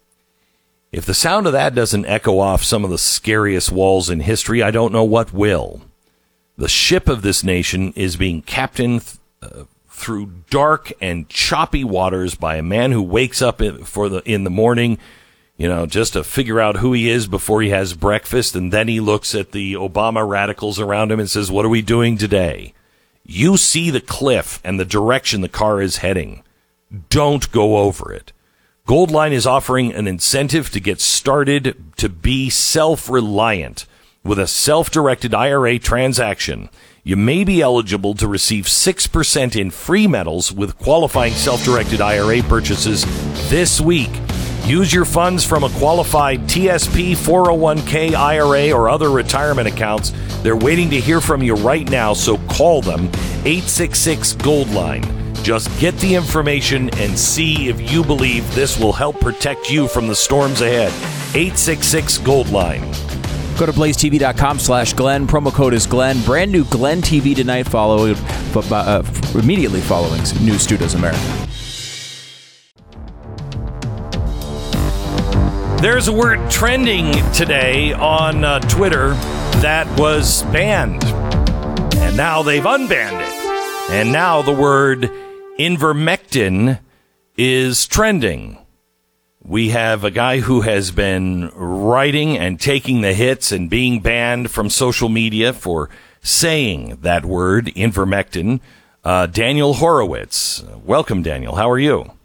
If 0.91 1.05
the 1.05 1.13
sound 1.13 1.47
of 1.47 1.53
that 1.53 1.73
doesn't 1.73 2.05
echo 2.05 2.37
off 2.37 2.65
some 2.65 2.83
of 2.83 2.89
the 2.89 2.97
scariest 2.97 3.71
walls 3.71 4.09
in 4.09 4.19
history, 4.19 4.61
I 4.61 4.71
don't 4.71 4.91
know 4.91 5.05
what 5.05 5.31
will. 5.31 5.83
The 6.57 6.67
ship 6.67 7.07
of 7.07 7.21
this 7.21 7.45
nation 7.45 7.93
is 7.95 8.17
being 8.17 8.41
captained 8.41 9.05
uh, 9.41 9.63
through 9.87 10.33
dark 10.49 10.91
and 10.99 11.29
choppy 11.29 11.85
waters 11.85 12.35
by 12.35 12.57
a 12.57 12.61
man 12.61 12.91
who 12.91 13.01
wakes 13.01 13.41
up 13.41 13.61
in, 13.61 13.85
for 13.85 14.09
the 14.09 14.19
in 14.29 14.43
the 14.43 14.49
morning 14.49 14.97
you 15.57 15.67
know, 15.67 15.87
just 15.87 16.13
to 16.13 16.23
figure 16.23 16.59
out 16.59 16.77
who 16.77 16.93
he 16.93 17.09
is 17.09 17.27
before 17.27 17.61
he 17.61 17.69
has 17.69 17.95
breakfast. 17.95 18.55
And 18.55 18.71
then 18.71 18.87
he 18.87 18.99
looks 18.99 19.33
at 19.33 19.51
the 19.51 19.73
Obama 19.73 20.27
radicals 20.27 20.79
around 20.79 21.11
him 21.11 21.19
and 21.19 21.29
says, 21.29 21.51
What 21.51 21.65
are 21.65 21.69
we 21.69 21.81
doing 21.81 22.17
today? 22.17 22.73
You 23.25 23.57
see 23.57 23.89
the 23.89 23.99
cliff 23.99 24.61
and 24.63 24.79
the 24.79 24.85
direction 24.85 25.41
the 25.41 25.49
car 25.49 25.81
is 25.81 25.97
heading. 25.97 26.43
Don't 27.09 27.51
go 27.51 27.77
over 27.77 28.13
it. 28.13 28.31
Goldline 28.87 29.31
is 29.31 29.45
offering 29.45 29.93
an 29.93 30.07
incentive 30.07 30.69
to 30.69 30.79
get 30.79 31.01
started 31.01 31.75
to 31.97 32.07
be 32.07 32.49
self 32.49 33.09
reliant 33.09 33.85
with 34.23 34.39
a 34.39 34.47
self 34.47 34.91
directed 34.91 35.33
IRA 35.33 35.79
transaction. 35.79 36.69
You 37.03 37.17
may 37.17 37.43
be 37.43 37.61
eligible 37.61 38.13
to 38.15 38.27
receive 38.27 38.65
6% 38.65 39.59
in 39.59 39.71
free 39.71 40.07
metals 40.07 40.51
with 40.51 40.77
qualifying 40.77 41.33
self 41.33 41.63
directed 41.63 41.99
IRA 41.99 42.43
purchases 42.43 43.05
this 43.49 43.81
week. 43.81 44.11
Use 44.67 44.93
your 44.93 45.05
funds 45.05 45.45
from 45.45 45.63
a 45.63 45.69
qualified 45.69 46.41
TSP 46.41 47.15
401k 47.15 48.13
IRA 48.13 48.77
or 48.77 48.89
other 48.89 49.09
retirement 49.11 49.65
accounts. 49.65 50.11
They're 50.43 50.57
waiting 50.57 50.89
to 50.89 50.99
hear 50.99 51.21
from 51.21 51.41
you 51.41 51.55
right 51.55 51.89
now, 51.89 52.11
so 52.11 52.37
call 52.49 52.81
them 52.81 53.05
866 53.45 54.33
Gold 54.33 54.69
Line. 54.71 55.03
Just 55.41 55.69
get 55.79 55.95
the 55.99 56.13
information 56.13 56.89
and 56.99 57.17
see 57.17 57.69
if 57.69 57.89
you 57.89 58.03
believe 58.03 58.53
this 58.55 58.77
will 58.77 58.91
help 58.91 59.21
protect 59.21 59.71
you 59.71 59.87
from 59.87 60.05
the 60.05 60.15
storms 60.15 60.59
ahead. 60.59 60.91
866 61.33 62.17
Gold 62.17 62.49
Line. 62.49 62.81
Go 63.57 63.67
to 63.67 63.71
blazetv.com 63.71 64.59
slash 64.59 64.91
Glenn. 64.91 65.27
Promo 65.27 65.53
code 65.53 65.75
is 65.75 65.87
Glenn. 65.87 66.21
Brand 66.23 66.51
new 66.51 66.65
Glenn 66.65 67.01
TV 67.01 67.33
tonight, 67.33 67.69
followed 67.69 68.17
uh, 68.53 69.01
immediately 69.33 69.79
following 69.79 70.21
New 70.41 70.57
Studios 70.57 70.93
America. 70.93 71.46
There's 75.79 76.07
a 76.07 76.11
word 76.11 76.49
trending 76.49 77.13
today 77.33 77.93
on 77.93 78.43
uh, 78.43 78.59
Twitter 78.61 79.09
that 79.61 79.87
was 79.99 80.41
banned. 80.45 81.03
And 81.03 82.17
now 82.17 82.41
they've 82.41 82.63
unbanned 82.63 83.21
it. 83.21 83.91
And 83.91 84.11
now 84.11 84.41
the 84.41 84.53
word 84.53 85.11
invermectin 85.59 86.79
is 87.37 87.85
trending. 87.85 88.57
We 89.43 89.69
have 89.69 90.03
a 90.03 90.09
guy 90.09 90.39
who 90.39 90.61
has 90.61 90.89
been 90.89 91.51
writing 91.53 92.35
and 92.35 92.59
taking 92.59 93.01
the 93.01 93.13
hits 93.13 93.51
and 93.51 93.69
being 93.69 93.99
banned 93.99 94.49
from 94.49 94.71
social 94.71 95.09
media 95.09 95.53
for 95.53 95.91
saying 96.23 96.97
that 97.03 97.23
word, 97.23 97.67
invermectin. 97.67 98.61
Uh, 99.03 99.27
Daniel 99.27 99.75
Horowitz. 99.75 100.63
Welcome, 100.83 101.21
Daniel. 101.21 101.55
How 101.55 101.69
are 101.69 101.79
you? 101.79 102.16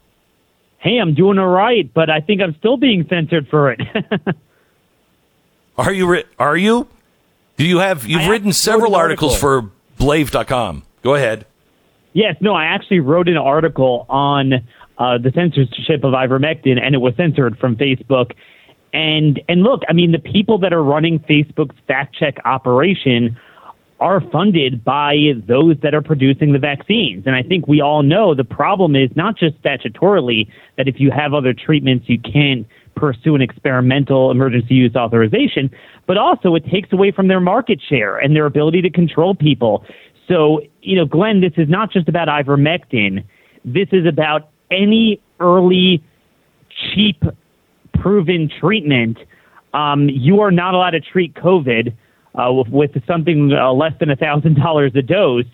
Hey, 0.83 0.99
I'm 0.99 1.15
doing 1.15 1.39
all 1.39 1.47
right, 1.47 1.89
but 1.95 2.11
I 2.11 2.21
think 2.21 2.41
I'm 2.43 2.57
still 2.59 2.77
being 2.77 3.07
censored 3.09 3.47
for 3.49 3.71
it. 3.71 3.81
are 5.79 5.93
you? 5.93 6.09
Ri- 6.09 6.25
are 6.41 6.57
you? 6.57 6.89
Do 7.57 7.65
you 7.65 7.79
have? 7.79 8.05
You've 8.05 8.23
I 8.23 8.29
written 8.29 8.53
several 8.53 8.97
articles 8.97 9.39
for 9.39 9.71
Blaze.com. 9.99 10.83
Go 11.03 11.15
ahead. 11.15 11.47
Yes, 12.15 12.35
no, 12.41 12.55
I 12.55 12.65
actually 12.65 12.99
wrote 12.99 13.29
an 13.29 13.37
article 13.37 14.07
on 14.09 14.55
uh, 14.99 15.19
the 15.19 15.31
censorship 15.33 16.03
of 16.03 16.15
ivermectin, 16.15 16.81
and 16.83 16.97
it 16.97 16.99
was 16.99 17.15
censored 17.17 17.59
from 17.59 17.77
Facebook. 17.77 18.33
And 18.93 19.41
and 19.49 19.63
look, 19.63 19.83
I 19.89 19.93
mean, 19.93 20.11
the 20.11 20.19
people 20.19 20.59
that 20.59 20.73
are 20.73 20.83
running 20.83 21.21
Facebook's 21.21 21.77
fact 21.87 22.17
check 22.17 22.39
operation 22.45 23.39
are 24.03 24.21
funded 24.33 24.85
by 24.85 25.15
those 25.47 25.77
that 25.83 25.95
are 25.95 26.03
producing 26.03 26.53
the 26.53 26.59
vaccines. 26.59 27.23
And 27.25 27.37
I 27.37 27.43
think 27.43 27.69
we 27.69 27.81
all 27.81 28.03
know 28.03 28.35
the 28.35 28.43
problem 28.43 28.97
is 28.97 29.11
not 29.15 29.39
just 29.39 29.63
statutorily 29.63 30.49
that 30.77 30.89
if 30.89 30.97
you 30.99 31.13
have 31.13 31.33
other 31.33 31.55
treatments, 31.55 32.07
you 32.09 32.19
can't 32.19 32.67
pursue 32.97 33.37
an 33.37 33.41
experimental 33.41 34.33
emergency 34.33 34.75
use 34.75 34.97
authorization, 34.97 35.71
but 36.09 36.19
also 36.19 36.57
it 36.57 36.67
takes 36.67 36.93
away 36.93 37.13
from 37.13 37.29
their 37.29 37.41
market 37.41 37.81
share 37.89 38.19
and 38.19 38.35
their 38.35 38.45
ability 38.45 38.83
to 38.83 38.91
control 38.91 39.37
people. 39.37 39.85
So, 40.29 40.63
you 40.83 40.97
know, 40.97 41.05
Glenn, 41.05 41.41
this 41.41 41.53
is 41.57 41.69
not 41.69 41.93
just 41.93 42.09
about 42.09 42.27
ivermectin. 42.27 43.25
This 43.65 43.89
is 43.93 44.05
about 44.05 44.51
any 44.71 45.21
early, 45.39 46.03
cheap, 46.93 47.23
proven 47.95 48.51
treatment. 48.61 49.19
Um, 49.75 50.09
you 50.09 50.41
are 50.41 50.51
not 50.51 50.75
allowed 50.75 50.91
to 50.91 51.01
treat 51.01 51.35
COVID 51.35 51.95
uh, 52.35 52.53
with, 52.53 52.93
something 53.07 53.53
uh, 53.53 53.73
less 53.73 53.93
than 53.99 54.09
$1,000 54.09 54.97
a 54.97 55.03
dose. 55.03 55.45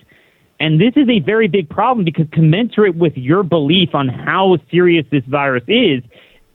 And 0.60 0.80
this 0.80 0.94
is 0.96 1.08
a 1.08 1.20
very 1.20 1.46
big 1.46 1.68
problem 1.68 2.04
because 2.04 2.26
commensurate 2.32 2.96
with 2.96 3.16
your 3.16 3.42
belief 3.42 3.94
on 3.94 4.08
how 4.08 4.58
serious 4.70 5.06
this 5.10 5.24
virus 5.24 5.64
is, 5.68 6.02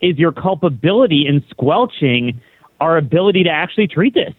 is 0.02 0.18
your 0.18 0.34
culpability 0.34 1.26
in 1.26 1.44
squelching 1.50 2.42
our 2.82 2.98
ability 2.98 3.44
to 3.44 3.50
actually 3.50 3.88
treat 3.88 4.14
this. 4.14 4.34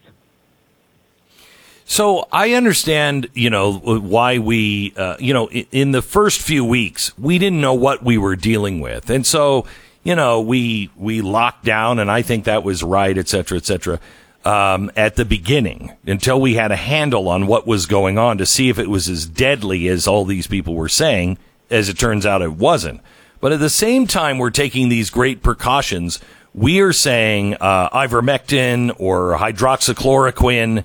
So 1.85 2.27
I 2.31 2.53
understand, 2.53 3.29
you 3.33 3.49
know, 3.49 3.73
why 3.73 4.39
we, 4.39 4.93
uh, 4.97 5.17
you 5.19 5.33
know, 5.33 5.49
in 5.49 5.91
the 5.91 6.01
first 6.01 6.41
few 6.41 6.65
weeks 6.65 7.17
we 7.17 7.37
didn't 7.37 7.61
know 7.61 7.75
what 7.75 8.03
we 8.03 8.17
were 8.17 8.35
dealing 8.35 8.79
with, 8.79 9.11
and 9.11 9.25
so 9.25 9.67
you 10.03 10.15
know 10.15 10.41
we 10.41 10.89
we 10.97 11.21
locked 11.21 11.63
down, 11.63 11.99
and 11.99 12.09
I 12.09 12.23
think 12.23 12.45
that 12.45 12.63
was 12.63 12.81
right, 12.81 13.15
et 13.15 13.27
cetera, 13.27 13.57
et 13.59 13.65
cetera. 13.65 13.99
Um, 14.45 14.91
at 14.95 15.15
the 15.15 15.25
beginning, 15.25 15.93
until 16.05 16.39
we 16.39 16.53
had 16.53 16.71
a 16.71 16.75
handle 16.75 17.27
on 17.27 17.47
what 17.47 17.65
was 17.65 17.87
going 17.87 18.19
on 18.19 18.37
to 18.37 18.45
see 18.45 18.69
if 18.69 18.77
it 18.77 18.91
was 18.91 19.09
as 19.09 19.25
deadly 19.25 19.87
as 19.87 20.07
all 20.07 20.23
these 20.23 20.45
people 20.45 20.75
were 20.75 20.87
saying. 20.87 21.39
As 21.71 21.89
it 21.89 21.97
turns 21.97 22.27
out, 22.27 22.43
it 22.43 22.53
wasn't. 22.53 23.01
But 23.39 23.53
at 23.53 23.59
the 23.59 23.71
same 23.71 24.05
time, 24.05 24.37
we're 24.37 24.51
taking 24.51 24.87
these 24.87 25.09
great 25.09 25.41
precautions. 25.41 26.19
We 26.53 26.79
are 26.81 26.93
saying 26.93 27.55
uh, 27.55 27.89
ivermectin 27.89 28.95
or 28.99 29.35
hydroxychloroquine 29.35 30.83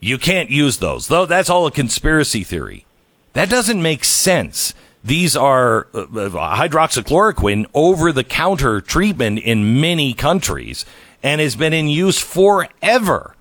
you 0.00 0.18
can't 0.18 0.50
use 0.50 0.78
those. 0.78 1.08
Though 1.08 1.26
that's 1.26 1.50
all 1.50 1.66
a 1.66 1.70
conspiracy 1.70 2.44
theory. 2.44 2.86
That 3.32 3.50
doesn't 3.50 3.82
make 3.82 4.04
sense. 4.04 4.74
These 5.04 5.36
are 5.36 5.88
uh, 5.94 6.00
uh 6.02 6.56
hydroxychloroquine 6.56 7.66
over 7.74 8.12
the 8.12 8.24
counter 8.24 8.80
treatment 8.80 9.38
in 9.40 9.80
many 9.80 10.12
countries 10.14 10.84
and 11.22 11.40
has 11.40 11.56
been 11.56 11.72
in 11.72 11.88
use 11.88 12.20
forever 12.20 13.34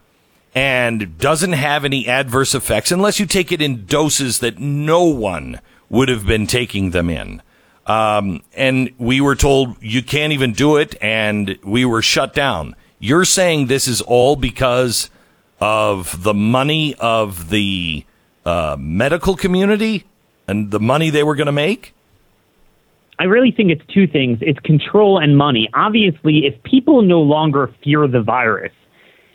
and 0.55 1.17
doesn't 1.17 1.53
have 1.53 1.85
any 1.85 2.07
adverse 2.07 2.55
effects 2.55 2.91
unless 2.91 3.19
you 3.19 3.25
take 3.25 3.51
it 3.51 3.61
in 3.61 3.85
doses 3.85 4.39
that 4.39 4.57
no 4.59 5.03
one 5.03 5.59
would 5.89 6.09
have 6.09 6.25
been 6.25 6.47
taking 6.47 6.91
them 6.91 7.09
in. 7.09 7.41
Um, 7.85 8.41
and 8.53 8.91
we 8.97 9.21
were 9.21 9.35
told 9.35 9.81
you 9.81 10.03
can't 10.03 10.33
even 10.33 10.51
do 10.53 10.77
it 10.77 10.95
and 11.01 11.57
we 11.63 11.85
were 11.85 12.01
shut 12.01 12.33
down. 12.33 12.75
You're 12.99 13.25
saying 13.25 13.67
this 13.67 13.87
is 13.87 14.01
all 14.01 14.35
because 14.35 15.09
of 15.59 16.23
the 16.23 16.33
money 16.33 16.95
of 16.95 17.49
the 17.49 18.05
uh, 18.45 18.75
medical 18.79 19.35
community 19.35 20.05
and 20.47 20.71
the 20.71 20.79
money 20.79 21.09
they 21.09 21.23
were 21.23 21.35
going 21.35 21.47
to 21.47 21.51
make? 21.51 21.93
I 23.19 23.23
really 23.23 23.51
think 23.51 23.71
it's 23.71 23.81
two 23.93 24.07
things. 24.07 24.39
It's 24.41 24.59
control 24.59 25.17
and 25.17 25.37
money. 25.37 25.69
Obviously, 25.73 26.45
if 26.45 26.61
people 26.63 27.01
no 27.01 27.19
longer 27.19 27.73
fear 27.83 28.07
the 28.07 28.21
virus, 28.21 28.71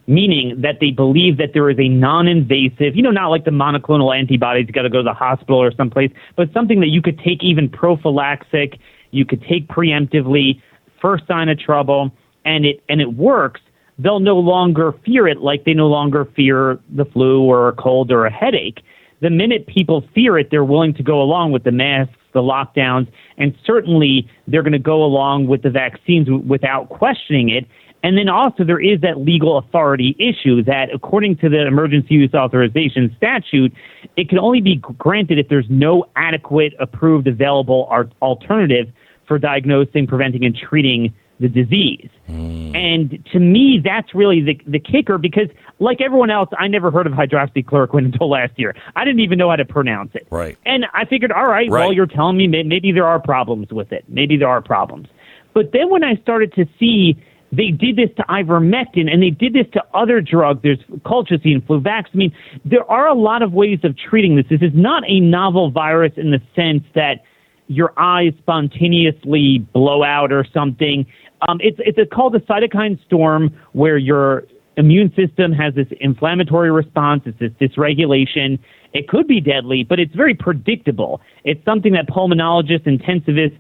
meaning 0.06 0.60
that 0.60 0.78
they 0.80 0.90
believe 0.90 1.38
that 1.38 1.50
there 1.52 1.68
is 1.70 1.78
a 1.78 1.88
non-invasive, 1.88 2.94
you 2.94 3.02
know, 3.02 3.10
not 3.10 3.28
like 3.28 3.44
the 3.44 3.50
monoclonal 3.50 4.16
antibodies, 4.16 4.66
you 4.66 4.72
got 4.72 4.82
to 4.82 4.90
go 4.90 4.98
to 4.98 5.04
the 5.04 5.14
hospital 5.14 5.60
or 5.60 5.72
someplace, 5.72 6.10
but 6.36 6.52
something 6.52 6.80
that 6.80 6.88
you 6.88 7.02
could 7.02 7.18
take 7.18 7.42
even 7.42 7.68
prophylactic, 7.68 8.78
you 9.10 9.24
could 9.24 9.42
take 9.42 9.68
preemptively, 9.68 10.60
first 11.00 11.26
sign 11.26 11.48
of 11.48 11.58
trouble, 11.58 12.10
and 12.44 12.64
it 12.64 12.82
and 12.88 13.00
it 13.00 13.14
works 13.14 13.60
they'll 13.98 14.20
no 14.20 14.36
longer 14.36 14.92
fear 15.04 15.28
it 15.28 15.38
like 15.38 15.64
they 15.64 15.74
no 15.74 15.86
longer 15.86 16.26
fear 16.36 16.78
the 16.94 17.04
flu 17.04 17.42
or 17.42 17.68
a 17.68 17.72
cold 17.72 18.10
or 18.10 18.26
a 18.26 18.32
headache. 18.32 18.80
The 19.20 19.30
minute 19.30 19.66
people 19.66 20.04
fear 20.14 20.38
it, 20.38 20.48
they're 20.50 20.64
willing 20.64 20.94
to 20.94 21.02
go 21.02 21.22
along 21.22 21.52
with 21.52 21.64
the 21.64 21.72
masks, 21.72 22.14
the 22.32 22.40
lockdowns, 22.40 23.08
and 23.38 23.54
certainly 23.64 24.28
they're 24.46 24.62
going 24.62 24.72
to 24.72 24.78
go 24.78 25.04
along 25.04 25.46
with 25.46 25.62
the 25.62 25.70
vaccines 25.70 26.28
without 26.46 26.88
questioning 26.88 27.48
it. 27.48 27.66
And 28.04 28.18
then 28.18 28.28
also 28.28 28.64
there 28.64 28.80
is 28.80 29.00
that 29.02 29.18
legal 29.18 29.58
authority 29.58 30.16
issue 30.18 30.62
that 30.64 30.88
according 30.92 31.36
to 31.36 31.48
the 31.48 31.66
emergency 31.66 32.14
use 32.14 32.34
authorization 32.34 33.14
statute, 33.16 33.72
it 34.16 34.28
can 34.28 34.38
only 34.38 34.60
be 34.60 34.76
granted 34.76 35.38
if 35.38 35.48
there's 35.48 35.66
no 35.68 36.06
adequate 36.16 36.72
approved 36.80 37.28
available 37.28 37.88
alternative 38.20 38.88
for 39.28 39.38
diagnosing, 39.38 40.06
preventing, 40.06 40.44
and 40.44 40.56
treating 40.56 41.14
the 41.42 41.48
disease. 41.48 42.08
Mm. 42.28 42.74
And 42.74 43.28
to 43.32 43.38
me, 43.38 43.80
that's 43.84 44.14
really 44.14 44.40
the, 44.40 44.58
the 44.66 44.78
kicker 44.78 45.18
because, 45.18 45.48
like 45.78 46.00
everyone 46.00 46.30
else, 46.30 46.48
I 46.58 46.68
never 46.68 46.90
heard 46.90 47.06
of 47.06 47.12
hydroxychloroquine 47.12 48.04
until 48.12 48.30
last 48.30 48.52
year. 48.56 48.74
I 48.96 49.04
didn't 49.04 49.20
even 49.20 49.38
know 49.38 49.50
how 49.50 49.56
to 49.56 49.64
pronounce 49.64 50.12
it. 50.14 50.26
Right. 50.30 50.56
And 50.64 50.86
I 50.94 51.04
figured, 51.04 51.32
all 51.32 51.46
right, 51.46 51.70
right. 51.70 51.80
well, 51.80 51.92
you're 51.92 52.06
telling 52.06 52.36
me 52.38 52.46
maybe 52.46 52.92
there 52.92 53.06
are 53.06 53.20
problems 53.20 53.70
with 53.70 53.92
it. 53.92 54.04
Maybe 54.08 54.36
there 54.36 54.48
are 54.48 54.62
problems. 54.62 55.08
But 55.52 55.72
then 55.72 55.90
when 55.90 56.02
I 56.02 56.16
started 56.16 56.54
to 56.54 56.64
see 56.78 57.22
they 57.52 57.68
did 57.68 57.96
this 57.96 58.08
to 58.16 58.22
ivermectin 58.24 59.12
and 59.12 59.22
they 59.22 59.30
did 59.30 59.52
this 59.52 59.66
to 59.74 59.84
other 59.92 60.22
drugs. 60.22 60.60
There's 60.62 60.80
colchicine, 61.04 61.60
Fluvox. 61.66 62.04
I 62.12 62.16
mean, 62.16 62.34
there 62.64 62.90
are 62.90 63.06
a 63.06 63.14
lot 63.14 63.42
of 63.42 63.52
ways 63.52 63.80
of 63.84 63.94
treating 63.96 64.36
this. 64.36 64.46
This 64.48 64.62
is 64.62 64.72
not 64.74 65.02
a 65.06 65.20
novel 65.20 65.70
virus 65.70 66.12
in 66.16 66.30
the 66.30 66.40
sense 66.56 66.82
that 66.94 67.22
your 67.68 67.92
eyes 67.98 68.32
spontaneously 68.38 69.58
blow 69.72 70.02
out 70.02 70.32
or 70.32 70.46
something. 70.52 71.06
Um, 71.48 71.58
it's 71.60 71.78
it's 71.80 71.98
called 72.12 72.34
a 72.34 72.40
cytokine 72.40 73.02
storm 73.04 73.50
where 73.72 73.98
your 73.98 74.44
immune 74.76 75.12
system 75.14 75.52
has 75.52 75.74
this 75.74 75.88
inflammatory 76.00 76.70
response. 76.70 77.22
It's 77.26 77.38
this 77.38 77.52
dysregulation. 77.60 78.58
It 78.92 79.08
could 79.08 79.26
be 79.26 79.40
deadly, 79.40 79.84
but 79.84 79.98
it's 79.98 80.14
very 80.14 80.34
predictable. 80.34 81.20
It's 81.44 81.64
something 81.64 81.92
that 81.92 82.08
pulmonologists, 82.08 82.86
intensivists 82.86 83.58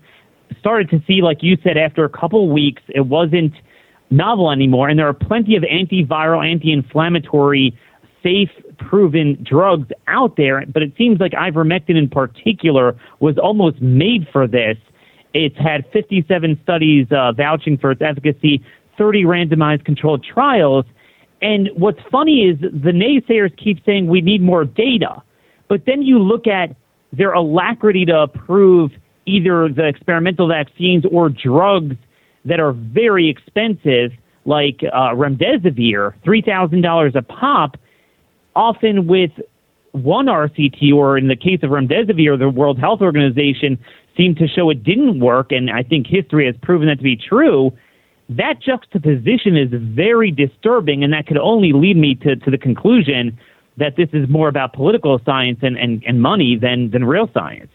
started 0.58 0.90
to 0.90 1.02
see, 1.06 1.22
like 1.22 1.38
you 1.42 1.56
said, 1.62 1.76
after 1.76 2.04
a 2.04 2.08
couple 2.08 2.48
weeks. 2.50 2.82
It 2.88 3.06
wasn't 3.06 3.52
novel 4.10 4.50
anymore, 4.50 4.88
and 4.88 4.98
there 4.98 5.08
are 5.08 5.14
plenty 5.14 5.56
of 5.56 5.62
antiviral, 5.62 6.48
anti-inflammatory, 6.48 7.76
safe, 8.22 8.50
proven 8.78 9.42
drugs 9.42 9.88
out 10.06 10.36
there. 10.36 10.64
But 10.66 10.82
it 10.82 10.92
seems 10.96 11.18
like 11.18 11.32
ivermectin, 11.32 11.96
in 11.96 12.08
particular, 12.08 12.94
was 13.20 13.38
almost 13.38 13.80
made 13.80 14.28
for 14.32 14.46
this. 14.46 14.76
It's 15.34 15.56
had 15.56 15.84
57 15.92 16.60
studies 16.62 17.06
uh, 17.10 17.32
vouching 17.32 17.78
for 17.78 17.92
its 17.92 18.02
efficacy, 18.02 18.62
30 18.98 19.24
randomized 19.24 19.84
controlled 19.84 20.24
trials. 20.24 20.84
And 21.40 21.70
what's 21.74 22.00
funny 22.10 22.42
is 22.48 22.60
the 22.60 22.92
naysayers 22.92 23.56
keep 23.56 23.84
saying 23.84 24.06
we 24.06 24.20
need 24.20 24.42
more 24.42 24.64
data. 24.64 25.22
But 25.68 25.86
then 25.86 26.02
you 26.02 26.18
look 26.18 26.46
at 26.46 26.76
their 27.12 27.32
alacrity 27.32 28.04
to 28.06 28.20
approve 28.20 28.92
either 29.26 29.68
the 29.68 29.86
experimental 29.86 30.48
vaccines 30.48 31.04
or 31.10 31.28
drugs 31.28 31.96
that 32.44 32.60
are 32.60 32.72
very 32.72 33.28
expensive, 33.28 34.12
like 34.44 34.80
uh, 34.92 35.10
remdesivir, 35.14 36.14
$3,000 36.24 37.14
a 37.14 37.22
pop, 37.22 37.76
often 38.56 39.06
with 39.06 39.30
one 39.92 40.26
RCT, 40.26 40.92
or 40.92 41.18
in 41.18 41.28
the 41.28 41.36
case 41.36 41.60
of 41.62 41.70
remdesivir, 41.70 42.38
the 42.38 42.48
World 42.48 42.78
Health 42.78 43.00
Organization 43.00 43.78
seemed 44.16 44.36
to 44.38 44.48
show 44.48 44.70
it 44.70 44.82
didn't 44.82 45.20
work, 45.20 45.52
and 45.52 45.70
I 45.70 45.82
think 45.82 46.06
history 46.06 46.46
has 46.46 46.54
proven 46.62 46.88
that 46.88 46.96
to 46.96 47.02
be 47.02 47.16
true. 47.16 47.72
That 48.28 48.60
juxtaposition 48.60 49.56
is 49.56 49.68
very 49.72 50.30
disturbing, 50.30 51.04
and 51.04 51.12
that 51.12 51.26
could 51.26 51.38
only 51.38 51.72
lead 51.72 51.96
me 51.96 52.14
to, 52.16 52.36
to 52.36 52.50
the 52.50 52.58
conclusion 52.58 53.38
that 53.76 53.96
this 53.96 54.08
is 54.12 54.28
more 54.28 54.48
about 54.48 54.72
political 54.72 55.20
science 55.24 55.58
and, 55.62 55.76
and, 55.76 56.02
and 56.06 56.20
money 56.20 56.56
than, 56.56 56.90
than 56.90 57.04
real 57.04 57.28
science. 57.32 57.70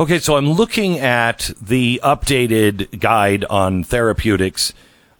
Okay, 0.00 0.18
so 0.18 0.36
I'm 0.36 0.50
looking 0.50 0.98
at 0.98 1.50
the 1.60 2.00
updated 2.02 2.98
guide 2.98 3.44
on 3.44 3.84
therapeutics 3.84 4.72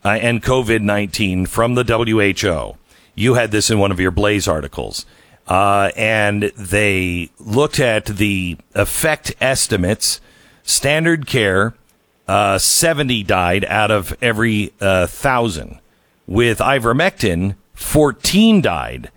uh, 0.05 0.19
and 0.21 0.43
COVID 0.43 0.81
19 0.81 1.47
from 1.47 1.75
the 1.75 1.85
WHO. 1.85 2.79
You 3.15 3.35
had 3.35 3.51
this 3.51 3.71
in 3.71 3.79
one 3.79 3.93
of 3.93 4.01
your 4.01 4.11
Blaze 4.11 4.49
articles. 4.49 5.05
Uh, 5.47 5.91
and 5.97 6.45
they 6.57 7.31
looked 7.39 7.81
at 7.81 8.07
the 8.07 8.57
effect 8.75 9.35
estimates, 9.41 10.21
standard 10.63 11.27
care, 11.27 11.75
uh, 12.29 12.59
70 12.59 13.25
died 13.25 13.65
out 13.67 13.91
of 13.91 14.17
every 14.23 14.73
uh, 14.81 15.07
thousand. 15.07 15.79
With 16.27 16.59
ivermectin, 16.59 17.57
14 17.75 18.61
died 18.61 19.11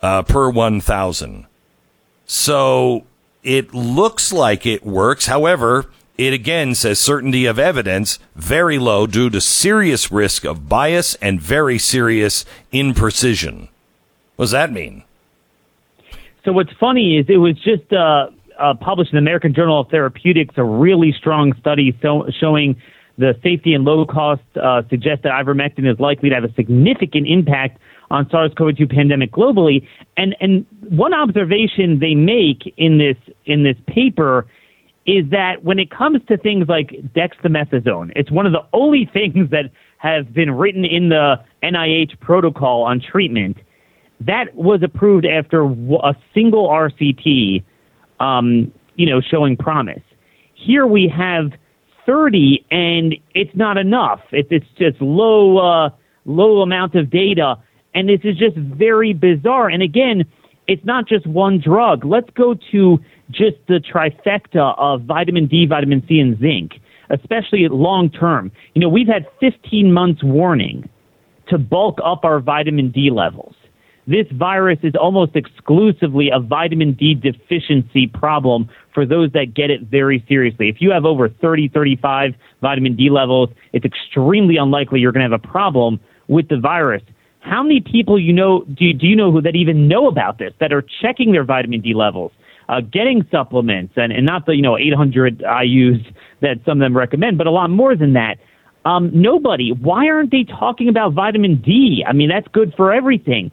uh, 0.00 0.22
per 0.22 0.48
1,000. 0.48 1.46
So 2.24 3.04
it 3.42 3.74
looks 3.74 4.32
like 4.32 4.64
it 4.64 4.86
works. 4.86 5.26
However, 5.26 5.90
it 6.16 6.32
again 6.32 6.74
says 6.74 6.98
certainty 6.98 7.46
of 7.46 7.58
evidence 7.58 8.18
very 8.36 8.78
low 8.78 9.06
due 9.06 9.30
to 9.30 9.40
serious 9.40 10.12
risk 10.12 10.44
of 10.44 10.68
bias 10.68 11.14
and 11.16 11.40
very 11.40 11.78
serious 11.78 12.44
imprecision. 12.72 13.68
What 14.36 14.44
does 14.44 14.50
that 14.52 14.72
mean? 14.72 15.04
So 16.44 16.52
what's 16.52 16.72
funny 16.78 17.18
is 17.18 17.26
it 17.28 17.36
was 17.36 17.54
just 17.56 17.92
uh, 17.92 18.26
uh, 18.58 18.74
published 18.74 19.12
in 19.12 19.16
the 19.16 19.20
American 19.20 19.54
Journal 19.54 19.80
of 19.80 19.88
Therapeutics 19.88 20.54
a 20.56 20.64
really 20.64 21.12
strong 21.16 21.52
study 21.60 21.96
so, 22.02 22.26
showing 22.40 22.80
the 23.18 23.34
safety 23.42 23.74
and 23.74 23.84
low 23.84 24.04
cost 24.06 24.42
uh, 24.60 24.82
suggest 24.90 25.22
that 25.22 25.32
ivermectin 25.32 25.90
is 25.90 26.00
likely 26.00 26.30
to 26.30 26.34
have 26.34 26.44
a 26.44 26.52
significant 26.54 27.28
impact 27.28 27.78
on 28.10 28.28
SARS-CoV-2 28.30 28.90
pandemic 28.90 29.30
globally. 29.30 29.86
And 30.16 30.34
and 30.40 30.66
one 30.88 31.14
observation 31.14 32.00
they 32.00 32.14
make 32.14 32.72
in 32.76 32.98
this 32.98 33.16
in 33.46 33.62
this 33.62 33.76
paper 33.86 34.46
is 35.06 35.28
that 35.30 35.64
when 35.64 35.78
it 35.78 35.90
comes 35.90 36.20
to 36.28 36.36
things 36.36 36.68
like 36.68 36.90
dexamethasone, 37.14 38.12
it's 38.16 38.30
one 38.30 38.46
of 38.46 38.52
the 38.52 38.64
only 38.72 39.04
things 39.12 39.50
that 39.50 39.70
have 39.98 40.32
been 40.34 40.50
written 40.50 40.84
in 40.84 41.08
the 41.08 41.36
NIH 41.62 42.18
protocol 42.18 42.82
on 42.82 43.00
treatment 43.00 43.58
that 44.26 44.54
was 44.54 44.82
approved 44.82 45.26
after 45.26 45.64
a 45.64 46.14
single 46.34 46.68
RCT, 46.68 47.62
um, 48.20 48.72
you 48.96 49.06
know, 49.06 49.20
showing 49.20 49.56
promise. 49.56 50.02
Here 50.54 50.86
we 50.86 51.08
have 51.08 51.52
30, 52.06 52.64
and 52.70 53.14
it's 53.34 53.54
not 53.54 53.76
enough. 53.76 54.20
It's, 54.30 54.48
it's 54.50 54.66
just 54.78 55.00
low, 55.00 55.58
uh, 55.58 55.90
low 56.24 56.62
amount 56.62 56.94
of 56.94 57.10
data, 57.10 57.56
and 57.94 58.08
this 58.08 58.20
is 58.24 58.36
just 58.36 58.56
very 58.56 59.12
bizarre. 59.12 59.68
And 59.68 59.82
again, 59.82 60.24
it's 60.66 60.84
not 60.84 61.08
just 61.08 61.26
one 61.26 61.60
drug. 61.60 62.04
Let's 62.04 62.30
go 62.30 62.54
to 62.70 62.98
just 63.30 63.56
the 63.66 63.80
trifecta 63.80 64.74
of 64.78 65.02
vitamin 65.02 65.46
D, 65.46 65.66
vitamin 65.66 66.04
C, 66.08 66.20
and 66.20 66.38
zinc, 66.38 66.72
especially 67.10 67.66
long 67.68 68.10
term. 68.10 68.52
You 68.74 68.80
know, 68.80 68.88
we've 68.88 69.08
had 69.08 69.26
15 69.40 69.92
months 69.92 70.22
warning 70.22 70.88
to 71.48 71.58
bulk 71.58 71.98
up 72.04 72.24
our 72.24 72.40
vitamin 72.40 72.90
D 72.90 73.10
levels 73.10 73.54
this 74.06 74.26
virus 74.32 74.78
is 74.82 74.94
almost 75.00 75.36
exclusively 75.36 76.30
a 76.32 76.40
vitamin 76.40 76.92
D 76.94 77.14
deficiency 77.14 78.08
problem 78.08 78.68
for 78.92 79.06
those 79.06 79.30
that 79.32 79.54
get 79.54 79.70
it 79.70 79.82
very 79.82 80.24
seriously. 80.28 80.68
If 80.68 80.76
you 80.80 80.90
have 80.90 81.04
over 81.04 81.28
30, 81.28 81.68
35 81.68 82.34
vitamin 82.60 82.96
D 82.96 83.10
levels, 83.10 83.50
it's 83.72 83.84
extremely 83.84 84.56
unlikely 84.56 85.00
you're 85.00 85.12
going 85.12 85.24
to 85.24 85.30
have 85.30 85.44
a 85.44 85.48
problem 85.48 86.00
with 86.28 86.48
the 86.48 86.58
virus. 86.58 87.02
How 87.40 87.62
many 87.62 87.80
people 87.80 88.18
you 88.18 88.32
know 88.32 88.64
do, 88.64 88.92
do 88.92 89.06
you 89.06 89.16
know 89.16 89.30
who 89.30 89.40
that 89.42 89.54
even 89.54 89.88
know 89.88 90.08
about 90.08 90.38
this 90.38 90.52
that 90.60 90.72
are 90.72 90.84
checking 91.00 91.32
their 91.32 91.44
vitamin 91.44 91.80
D 91.80 91.94
levels, 91.94 92.32
uh, 92.68 92.80
getting 92.80 93.26
supplements, 93.30 93.94
and, 93.96 94.12
and 94.12 94.26
not 94.26 94.46
the 94.46 94.56
you 94.56 94.62
know 94.62 94.78
800 94.78 95.42
IU's 95.62 96.00
that 96.40 96.56
some 96.64 96.78
of 96.78 96.84
them 96.84 96.96
recommend, 96.96 97.38
but 97.38 97.46
a 97.46 97.50
lot 97.50 97.70
more 97.70 97.94
than 97.96 98.14
that. 98.14 98.38
Um, 98.84 99.10
nobody. 99.12 99.70
Why 99.70 100.08
aren't 100.08 100.32
they 100.32 100.44
talking 100.44 100.88
about 100.88 101.12
vitamin 101.12 101.60
D? 101.62 102.04
I 102.06 102.12
mean, 102.12 102.28
that's 102.28 102.48
good 102.48 102.74
for 102.76 102.92
everything. 102.92 103.52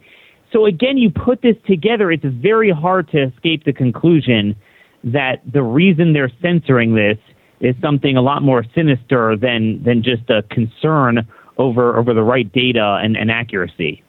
So 0.52 0.66
again, 0.66 0.98
you 0.98 1.10
put 1.10 1.42
this 1.42 1.56
together, 1.66 2.10
it's 2.10 2.24
very 2.24 2.70
hard 2.70 3.08
to 3.10 3.22
escape 3.22 3.64
the 3.64 3.72
conclusion 3.72 4.56
that 5.04 5.40
the 5.50 5.62
reason 5.62 6.12
they're 6.12 6.32
censoring 6.42 6.94
this 6.94 7.18
is 7.60 7.74
something 7.80 8.16
a 8.16 8.22
lot 8.22 8.42
more 8.42 8.64
sinister 8.74 9.36
than 9.36 9.82
than 9.82 10.02
just 10.02 10.28
a 10.30 10.42
concern 10.50 11.26
over 11.58 11.96
over 11.98 12.14
the 12.14 12.22
right 12.22 12.50
data 12.52 12.98
and, 13.02 13.16
and 13.16 13.30
accuracy. 13.30 14.02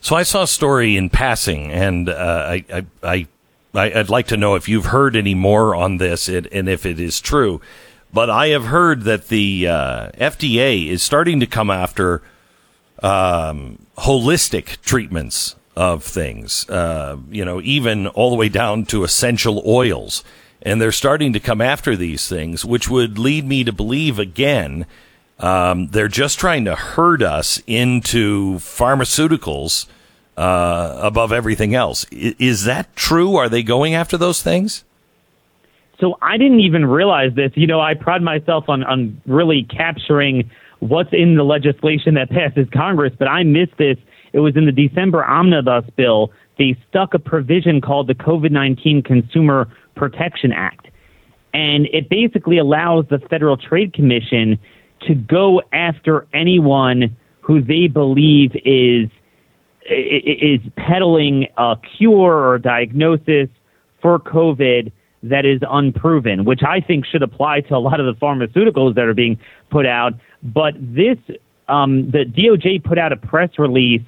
So 0.00 0.14
I 0.14 0.22
saw 0.22 0.42
a 0.42 0.46
story 0.46 0.96
in 0.96 1.10
passing, 1.10 1.72
and 1.72 2.08
uh, 2.08 2.44
I, 2.48 2.64
I, 2.72 2.86
I 3.02 3.26
I'd 3.74 4.08
like 4.08 4.28
to 4.28 4.36
know 4.36 4.54
if 4.54 4.68
you've 4.68 4.86
heard 4.86 5.16
any 5.16 5.34
more 5.34 5.74
on 5.74 5.98
this 5.98 6.28
and 6.28 6.68
if 6.68 6.86
it 6.86 7.00
is 7.00 7.20
true. 7.20 7.60
But 8.12 8.30
I 8.30 8.48
have 8.48 8.66
heard 8.66 9.02
that 9.02 9.28
the 9.28 9.68
uh, 9.68 10.10
FDA 10.12 10.88
is 10.88 11.02
starting 11.02 11.40
to 11.40 11.46
come 11.46 11.70
after 11.70 12.22
um, 13.02 13.78
holistic 13.98 14.80
treatments 14.82 15.56
of 15.76 16.02
things, 16.02 16.68
uh, 16.68 17.16
you 17.30 17.44
know, 17.44 17.60
even 17.62 18.06
all 18.08 18.30
the 18.30 18.36
way 18.36 18.48
down 18.48 18.84
to 18.86 19.04
essential 19.04 19.62
oils. 19.66 20.24
And 20.62 20.80
they're 20.80 20.90
starting 20.92 21.32
to 21.34 21.40
come 21.40 21.60
after 21.60 21.94
these 21.94 22.28
things, 22.28 22.64
which 22.64 22.88
would 22.88 23.18
lead 23.18 23.46
me 23.46 23.62
to 23.64 23.72
believe 23.72 24.18
again, 24.18 24.86
um, 25.38 25.88
they're 25.88 26.08
just 26.08 26.38
trying 26.38 26.64
to 26.64 26.74
herd 26.74 27.22
us 27.22 27.62
into 27.66 28.56
pharmaceuticals 28.56 29.86
uh, 30.36 30.98
above 31.00 31.32
everything 31.32 31.74
else. 31.74 32.06
I- 32.12 32.34
is 32.38 32.64
that 32.64 32.94
true? 32.96 33.36
Are 33.36 33.48
they 33.48 33.62
going 33.62 33.94
after 33.94 34.16
those 34.16 34.42
things? 34.42 34.84
So 36.00 36.16
I 36.22 36.38
didn't 36.38 36.60
even 36.60 36.86
realize 36.86 37.34
this. 37.34 37.52
You 37.54 37.66
know, 37.66 37.80
I 37.80 37.94
pride 37.94 38.22
myself 38.22 38.68
on, 38.68 38.84
on 38.84 39.20
really 39.26 39.64
capturing 39.64 40.50
what's 40.80 41.10
in 41.12 41.36
the 41.36 41.44
legislation 41.44 42.14
that 42.14 42.30
passes 42.30 42.66
Congress, 42.72 43.12
but 43.18 43.28
I 43.28 43.42
missed 43.42 43.76
this. 43.78 43.96
It 44.32 44.40
was 44.40 44.56
in 44.56 44.66
the 44.66 44.72
December 44.72 45.24
omnibus 45.24 45.84
bill. 45.96 46.32
They 46.58 46.76
stuck 46.88 47.14
a 47.14 47.18
provision 47.18 47.80
called 47.80 48.08
the 48.08 48.14
COVID 48.14 48.50
19 48.50 49.02
Consumer 49.02 49.68
Protection 49.96 50.52
Act. 50.52 50.88
And 51.54 51.86
it 51.92 52.08
basically 52.08 52.58
allows 52.58 53.06
the 53.08 53.18
Federal 53.30 53.56
Trade 53.56 53.92
Commission 53.94 54.58
to 55.06 55.14
go 55.14 55.62
after 55.72 56.26
anyone 56.34 57.16
who 57.40 57.62
they 57.62 57.86
believe 57.86 58.52
is 58.64 59.08
is 59.90 60.60
peddling 60.76 61.46
a 61.56 61.76
cure 61.96 62.46
or 62.46 62.58
diagnosis 62.58 63.48
for 64.02 64.18
COVID 64.18 64.92
that 65.22 65.44
is 65.44 65.60
unproven, 65.68 66.44
which 66.44 66.60
I 66.62 66.80
think 66.80 67.06
should 67.06 67.22
apply 67.22 67.62
to 67.62 67.76
a 67.76 67.78
lot 67.78 67.98
of 67.98 68.06
the 68.06 68.12
pharmaceuticals 68.20 68.94
that 68.94 69.04
are 69.04 69.14
being 69.14 69.38
put 69.70 69.86
out. 69.86 70.12
But 70.42 70.74
this, 70.78 71.18
um, 71.68 72.10
the 72.10 72.24
DOJ 72.24 72.84
put 72.84 72.98
out 72.98 73.12
a 73.12 73.16
press 73.16 73.50
release, 73.58 74.02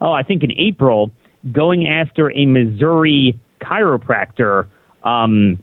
oh, 0.00 0.12
I 0.12 0.22
think 0.22 0.42
in 0.42 0.52
April, 0.52 1.10
going 1.50 1.88
after 1.88 2.30
a 2.32 2.46
Missouri 2.46 3.38
chiropractor, 3.60 4.68
um, 5.04 5.62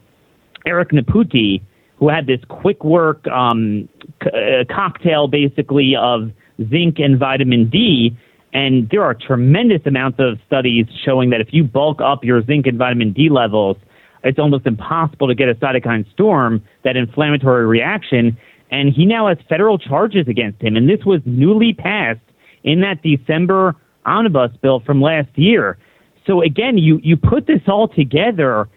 Eric 0.65 0.91
Nepute, 0.91 1.62
who 1.97 2.10
had 2.10 2.27
this 2.27 2.39
Quickwork 2.49 3.27
um, 3.27 3.88
c- 4.23 4.29
uh, 4.29 4.73
cocktail 4.73 5.27
basically 5.27 5.95
of 5.95 6.32
zinc 6.69 6.99
and 6.99 7.17
vitamin 7.17 7.69
D. 7.69 8.15
And 8.53 8.89
there 8.89 9.03
are 9.03 9.13
tremendous 9.13 9.82
amounts 9.86 10.19
of 10.19 10.39
studies 10.47 10.86
showing 11.05 11.29
that 11.29 11.39
if 11.39 11.49
you 11.51 11.63
bulk 11.63 12.01
up 12.01 12.23
your 12.23 12.43
zinc 12.43 12.67
and 12.67 12.77
vitamin 12.77 13.13
D 13.13 13.29
levels, 13.29 13.77
it's 14.23 14.39
almost 14.39 14.65
impossible 14.65 15.27
to 15.27 15.36
get 15.36 15.49
a 15.49 15.55
cytokine 15.55 16.10
storm, 16.12 16.62
that 16.84 16.97
inflammatory 16.97 17.65
reaction. 17.65 18.38
And 18.71 18.93
he 18.93 19.05
now 19.05 19.27
has 19.27 19.38
federal 19.47 19.77
charges 19.77 20.27
against 20.27 20.62
him. 20.62 20.75
And 20.75 20.88
this 20.88 21.03
was 21.05 21.21
newly 21.25 21.73
passed 21.73 22.19
in 22.63 22.82
that 22.82 23.01
December 23.01 23.75
omnibus 24.05 24.51
bill 24.62 24.79
from 24.82 25.01
last 25.01 25.29
year. 25.36 25.77
So 26.25 26.41
again, 26.41 26.77
you, 26.77 26.99
you 27.03 27.17
put 27.17 27.47
this 27.47 27.62
all 27.67 27.88
together, 27.88 28.69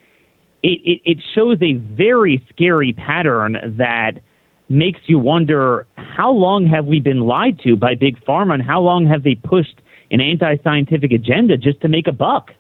it, 0.63 0.81
it, 0.85 1.01
it 1.05 1.19
shows 1.35 1.59
a 1.61 1.75
very 1.75 2.45
scary 2.51 2.93
pattern 2.93 3.77
that 3.79 4.21
makes 4.69 5.01
you 5.07 5.19
wonder 5.19 5.87
how 5.97 6.31
long 6.33 6.67
have 6.67 6.87
we 6.87 7.01
been 7.01 7.21
lied 7.21 7.61
to 7.61 7.77
by 7.77 7.95
big 7.95 8.19
pharma 8.25 8.55
and 8.55 8.63
how 8.63 8.81
long 8.81 9.07
have 9.07 9.23
they 9.23 9.35
pushed 9.35 9.81
an 10.11 10.21
anti-scientific 10.21 11.13
agenda 11.13 11.57
just 11.57 11.81
to 11.83 11.89
make 11.89 12.07
a 12.07 12.13
buck? 12.13 12.53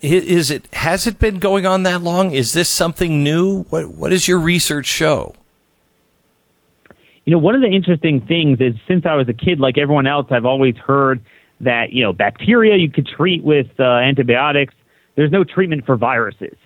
Is 0.00 0.50
it 0.50 0.72
has 0.74 1.06
it 1.06 1.18
been 1.18 1.38
going 1.38 1.66
on 1.66 1.82
that 1.84 2.02
long? 2.02 2.32
Is 2.32 2.52
this 2.52 2.68
something 2.68 3.22
new? 3.22 3.64
What 3.64 3.88
what 3.88 4.10
does 4.10 4.26
your 4.28 4.38
research 4.38 4.86
show? 4.86 5.34
You 7.24 7.32
know, 7.32 7.38
one 7.38 7.54
of 7.54 7.60
the 7.60 7.68
interesting 7.68 8.20
things 8.20 8.60
is 8.60 8.74
since 8.88 9.06
I 9.06 9.14
was 9.14 9.28
a 9.28 9.32
kid, 9.32 9.60
like 9.60 9.78
everyone 9.78 10.06
else, 10.06 10.26
I've 10.30 10.44
always 10.44 10.76
heard 10.76 11.20
that 11.60 11.92
you 11.92 12.02
know 12.02 12.12
bacteria 12.12 12.76
you 12.76 12.90
could 12.90 13.06
treat 13.06 13.44
with 13.44 13.68
uh, 13.78 13.84
antibiotics. 13.84 14.74
There's 15.14 15.30
no 15.30 15.44
treatment 15.44 15.84
for 15.86 15.96
viruses. 15.96 16.56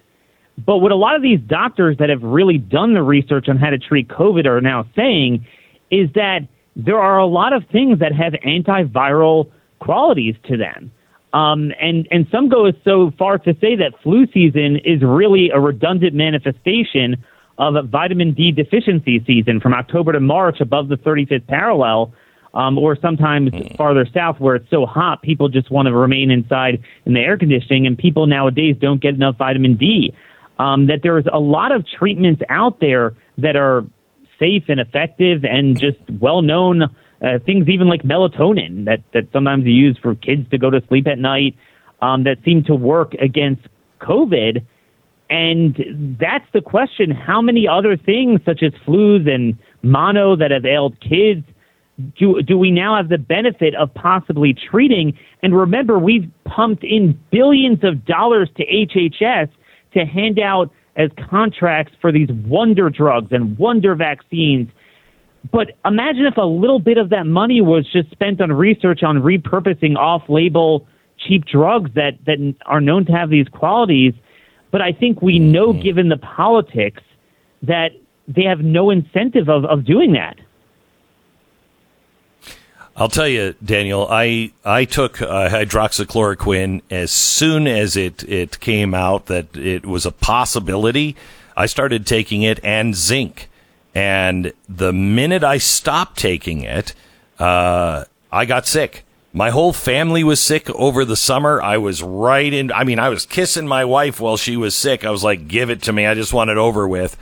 But 0.64 0.78
what 0.78 0.92
a 0.92 0.96
lot 0.96 1.16
of 1.16 1.22
these 1.22 1.40
doctors 1.40 1.98
that 1.98 2.08
have 2.08 2.22
really 2.22 2.58
done 2.58 2.94
the 2.94 3.02
research 3.02 3.48
on 3.48 3.58
how 3.58 3.70
to 3.70 3.78
treat 3.78 4.08
COVID 4.08 4.46
are 4.46 4.60
now 4.60 4.86
saying 4.96 5.46
is 5.90 6.08
that 6.14 6.40
there 6.74 6.98
are 6.98 7.18
a 7.18 7.26
lot 7.26 7.52
of 7.52 7.64
things 7.70 7.98
that 7.98 8.12
have 8.12 8.32
antiviral 8.34 9.50
qualities 9.80 10.34
to 10.44 10.56
them. 10.56 10.90
Um, 11.32 11.72
and, 11.80 12.06
and 12.10 12.26
some 12.30 12.48
go 12.48 12.70
so 12.84 13.12
far 13.18 13.38
to 13.38 13.54
say 13.60 13.76
that 13.76 13.92
flu 14.02 14.26
season 14.32 14.76
is 14.84 15.02
really 15.02 15.50
a 15.50 15.60
redundant 15.60 16.14
manifestation 16.14 17.24
of 17.58 17.74
a 17.74 17.82
vitamin 17.82 18.32
D 18.32 18.52
deficiency 18.52 19.22
season 19.26 19.60
from 19.60 19.74
October 19.74 20.12
to 20.12 20.20
March 20.20 20.60
above 20.60 20.88
the 20.88 20.96
35th 20.96 21.46
parallel, 21.46 22.12
um, 22.54 22.78
or 22.78 22.96
sometimes 22.96 23.50
farther 23.76 24.06
south 24.14 24.40
where 24.40 24.56
it's 24.56 24.70
so 24.70 24.86
hot 24.86 25.20
people 25.22 25.48
just 25.48 25.70
want 25.70 25.86
to 25.86 25.94
remain 25.94 26.30
inside 26.30 26.82
in 27.04 27.12
the 27.12 27.20
air 27.20 27.36
conditioning, 27.36 27.86
and 27.86 27.98
people 27.98 28.26
nowadays 28.26 28.76
don't 28.80 29.00
get 29.00 29.14
enough 29.14 29.36
vitamin 29.36 29.76
D. 29.76 30.14
um, 30.58 30.86
that 30.86 31.00
there's 31.02 31.26
a 31.32 31.38
lot 31.38 31.72
of 31.72 31.86
treatments 31.86 32.42
out 32.48 32.80
there 32.80 33.14
that 33.38 33.56
are 33.56 33.84
safe 34.38 34.64
and 34.68 34.80
effective 34.80 35.44
and 35.44 35.78
just 35.78 35.98
well 36.20 36.42
known. 36.42 36.94
Uh, 37.22 37.38
things 37.46 37.68
even 37.68 37.88
like 37.88 38.02
melatonin 38.02 38.84
that, 38.84 39.00
that 39.14 39.26
sometimes 39.32 39.64
you 39.64 39.72
use 39.72 39.98
for 40.02 40.14
kids 40.14 40.48
to 40.50 40.58
go 40.58 40.68
to 40.68 40.82
sleep 40.88 41.06
at 41.06 41.18
night 41.18 41.56
um, 42.02 42.24
that 42.24 42.36
seem 42.44 42.62
to 42.64 42.74
work 42.74 43.14
against 43.14 43.62
COVID. 44.00 44.62
And 45.30 46.16
that's 46.20 46.44
the 46.52 46.60
question. 46.60 47.10
How 47.10 47.40
many 47.40 47.66
other 47.66 47.96
things, 47.96 48.40
such 48.44 48.62
as 48.62 48.72
flus 48.86 49.28
and 49.28 49.58
mono, 49.82 50.36
that 50.36 50.50
have 50.50 50.66
ailed 50.66 51.00
kids, 51.00 51.44
do, 52.18 52.42
do 52.42 52.58
we 52.58 52.70
now 52.70 52.96
have 52.96 53.08
the 53.08 53.18
benefit 53.18 53.74
of 53.74 53.92
possibly 53.94 54.54
treating? 54.54 55.18
And 55.42 55.56
remember, 55.56 55.98
we've 55.98 56.30
pumped 56.44 56.84
in 56.84 57.18
billions 57.30 57.82
of 57.82 58.04
dollars 58.04 58.50
to 58.56 58.66
HHS 58.66 59.48
to 59.94 60.04
hand 60.04 60.38
out 60.38 60.70
as 60.96 61.10
contracts 61.30 61.94
for 62.00 62.12
these 62.12 62.28
wonder 62.46 62.90
drugs 62.90 63.32
and 63.32 63.58
wonder 63.58 63.94
vaccines. 63.94 64.68
But 65.52 65.76
imagine 65.84 66.26
if 66.26 66.36
a 66.36 66.42
little 66.42 66.78
bit 66.78 66.98
of 66.98 67.10
that 67.10 67.26
money 67.26 67.60
was 67.60 67.90
just 67.92 68.10
spent 68.10 68.40
on 68.40 68.52
research 68.52 69.02
on 69.02 69.18
repurposing 69.18 69.96
off 69.96 70.22
label 70.28 70.86
cheap 71.18 71.44
drugs 71.44 71.90
that, 71.94 72.12
that 72.26 72.54
are 72.66 72.80
known 72.80 73.04
to 73.06 73.12
have 73.12 73.30
these 73.30 73.48
qualities. 73.48 74.14
But 74.70 74.82
I 74.82 74.92
think 74.92 75.22
we 75.22 75.38
know, 75.38 75.72
mm-hmm. 75.72 75.82
given 75.82 76.08
the 76.08 76.16
politics, 76.16 77.02
that 77.62 77.90
they 78.28 78.42
have 78.44 78.60
no 78.60 78.90
incentive 78.90 79.48
of, 79.48 79.64
of 79.64 79.84
doing 79.84 80.12
that. 80.12 80.36
I'll 82.98 83.10
tell 83.10 83.28
you, 83.28 83.54
Daniel. 83.62 84.06
I 84.10 84.52
I 84.64 84.86
took 84.86 85.20
uh, 85.20 85.50
hydroxychloroquine 85.50 86.80
as 86.90 87.12
soon 87.12 87.66
as 87.66 87.94
it 87.94 88.22
it 88.24 88.58
came 88.60 88.94
out 88.94 89.26
that 89.26 89.54
it 89.54 89.84
was 89.84 90.06
a 90.06 90.12
possibility. 90.12 91.14
I 91.58 91.66
started 91.66 92.06
taking 92.06 92.42
it 92.42 92.58
and 92.64 92.94
zinc, 92.94 93.50
and 93.96 94.52
the 94.68 94.92
minute 94.92 95.42
I 95.42 95.56
stopped 95.56 96.18
taking 96.18 96.64
it, 96.64 96.92
uh, 97.38 98.04
I 98.30 98.44
got 98.44 98.66
sick. 98.66 99.04
My 99.32 99.48
whole 99.48 99.72
family 99.72 100.22
was 100.22 100.38
sick 100.38 100.68
over 100.68 101.06
the 101.06 101.16
summer. 101.16 101.62
I 101.62 101.78
was 101.78 102.02
right 102.02 102.52
in. 102.52 102.70
I 102.72 102.84
mean, 102.84 102.98
I 102.98 103.08
was 103.08 103.24
kissing 103.24 103.66
my 103.66 103.86
wife 103.86 104.20
while 104.20 104.36
she 104.36 104.54
was 104.58 104.74
sick. 104.74 105.06
I 105.06 105.10
was 105.10 105.24
like, 105.24 105.48
"Give 105.48 105.70
it 105.70 105.80
to 105.84 105.94
me. 105.94 106.06
I 106.06 106.12
just 106.12 106.34
want 106.34 106.50
it 106.50 106.58
over 106.58 106.86
with." 106.86 107.16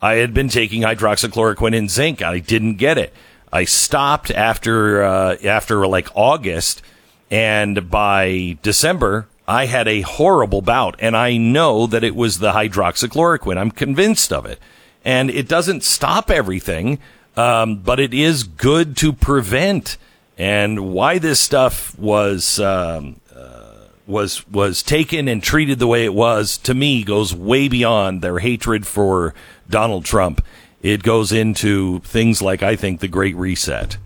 I 0.00 0.14
had 0.14 0.32
been 0.32 0.48
taking 0.48 0.82
hydroxychloroquine 0.82 1.76
and 1.76 1.90
zinc. 1.90 2.22
I 2.22 2.38
didn't 2.38 2.76
get 2.76 2.96
it. 2.96 3.12
I 3.52 3.64
stopped 3.64 4.30
after 4.30 5.02
uh, 5.02 5.36
after 5.44 5.84
like 5.88 6.08
August, 6.14 6.80
and 7.28 7.90
by 7.90 8.56
December 8.62 9.26
I 9.48 9.66
had 9.66 9.88
a 9.88 10.02
horrible 10.02 10.62
bout, 10.62 10.94
and 11.00 11.16
I 11.16 11.38
know 11.38 11.88
that 11.88 12.04
it 12.04 12.14
was 12.14 12.38
the 12.38 12.52
hydroxychloroquine. 12.52 13.58
I'm 13.58 13.72
convinced 13.72 14.32
of 14.32 14.46
it, 14.46 14.60
and 15.04 15.30
it 15.30 15.48
doesn't 15.48 15.84
stop 15.84 16.30
everything, 16.30 16.98
um, 17.36 17.76
but 17.76 18.00
it 18.00 18.14
is 18.14 18.44
good 18.44 18.96
to 18.98 19.12
prevent. 19.12 19.96
And 20.38 20.92
why 20.92 21.18
this 21.18 21.38
stuff 21.38 21.98
was 21.98 22.58
um, 22.60 23.20
uh, 23.34 23.74
was 24.06 24.46
was 24.48 24.82
taken 24.82 25.28
and 25.28 25.42
treated 25.42 25.78
the 25.78 25.86
way 25.86 26.04
it 26.04 26.14
was 26.14 26.56
to 26.58 26.74
me 26.74 27.04
goes 27.04 27.34
way 27.34 27.68
beyond 27.68 28.22
their 28.22 28.38
hatred 28.38 28.86
for 28.86 29.34
Donald 29.68 30.04
Trump 30.04 30.42
it 30.82 31.02
goes 31.02 31.32
into 31.32 32.00
things 32.00 32.40
like, 32.40 32.62
I 32.62 32.76
think, 32.76 33.00
the 33.00 33.08
Great 33.08 33.36
Reset. 33.36 33.96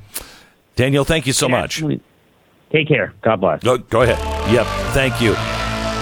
Daniel, 0.76 1.05
thank 1.05 1.26
you 1.26 1.32
so 1.32 1.49
much. 1.49 1.82
Take 2.70 2.88
care. 2.88 3.12
God 3.22 3.40
bless. 3.40 3.62
Go, 3.62 3.78
go 3.78 4.03
ahead. 4.03 4.18
Yep. 4.53 4.66
Thank 4.92 5.20
you. 5.20 5.34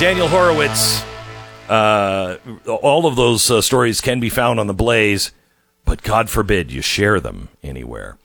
Daniel 0.00 0.28
Horowitz. 0.28 1.04
Uh, 1.72 2.36
all 2.66 3.06
of 3.06 3.16
those 3.16 3.50
uh, 3.50 3.62
stories 3.62 4.02
can 4.02 4.20
be 4.20 4.28
found 4.28 4.60
on 4.60 4.66
the 4.66 4.74
Blaze, 4.74 5.32
but 5.86 6.02
God 6.02 6.28
forbid 6.28 6.70
you 6.70 6.82
share 6.82 7.18
them 7.18 7.48
anywhere. 7.62 8.18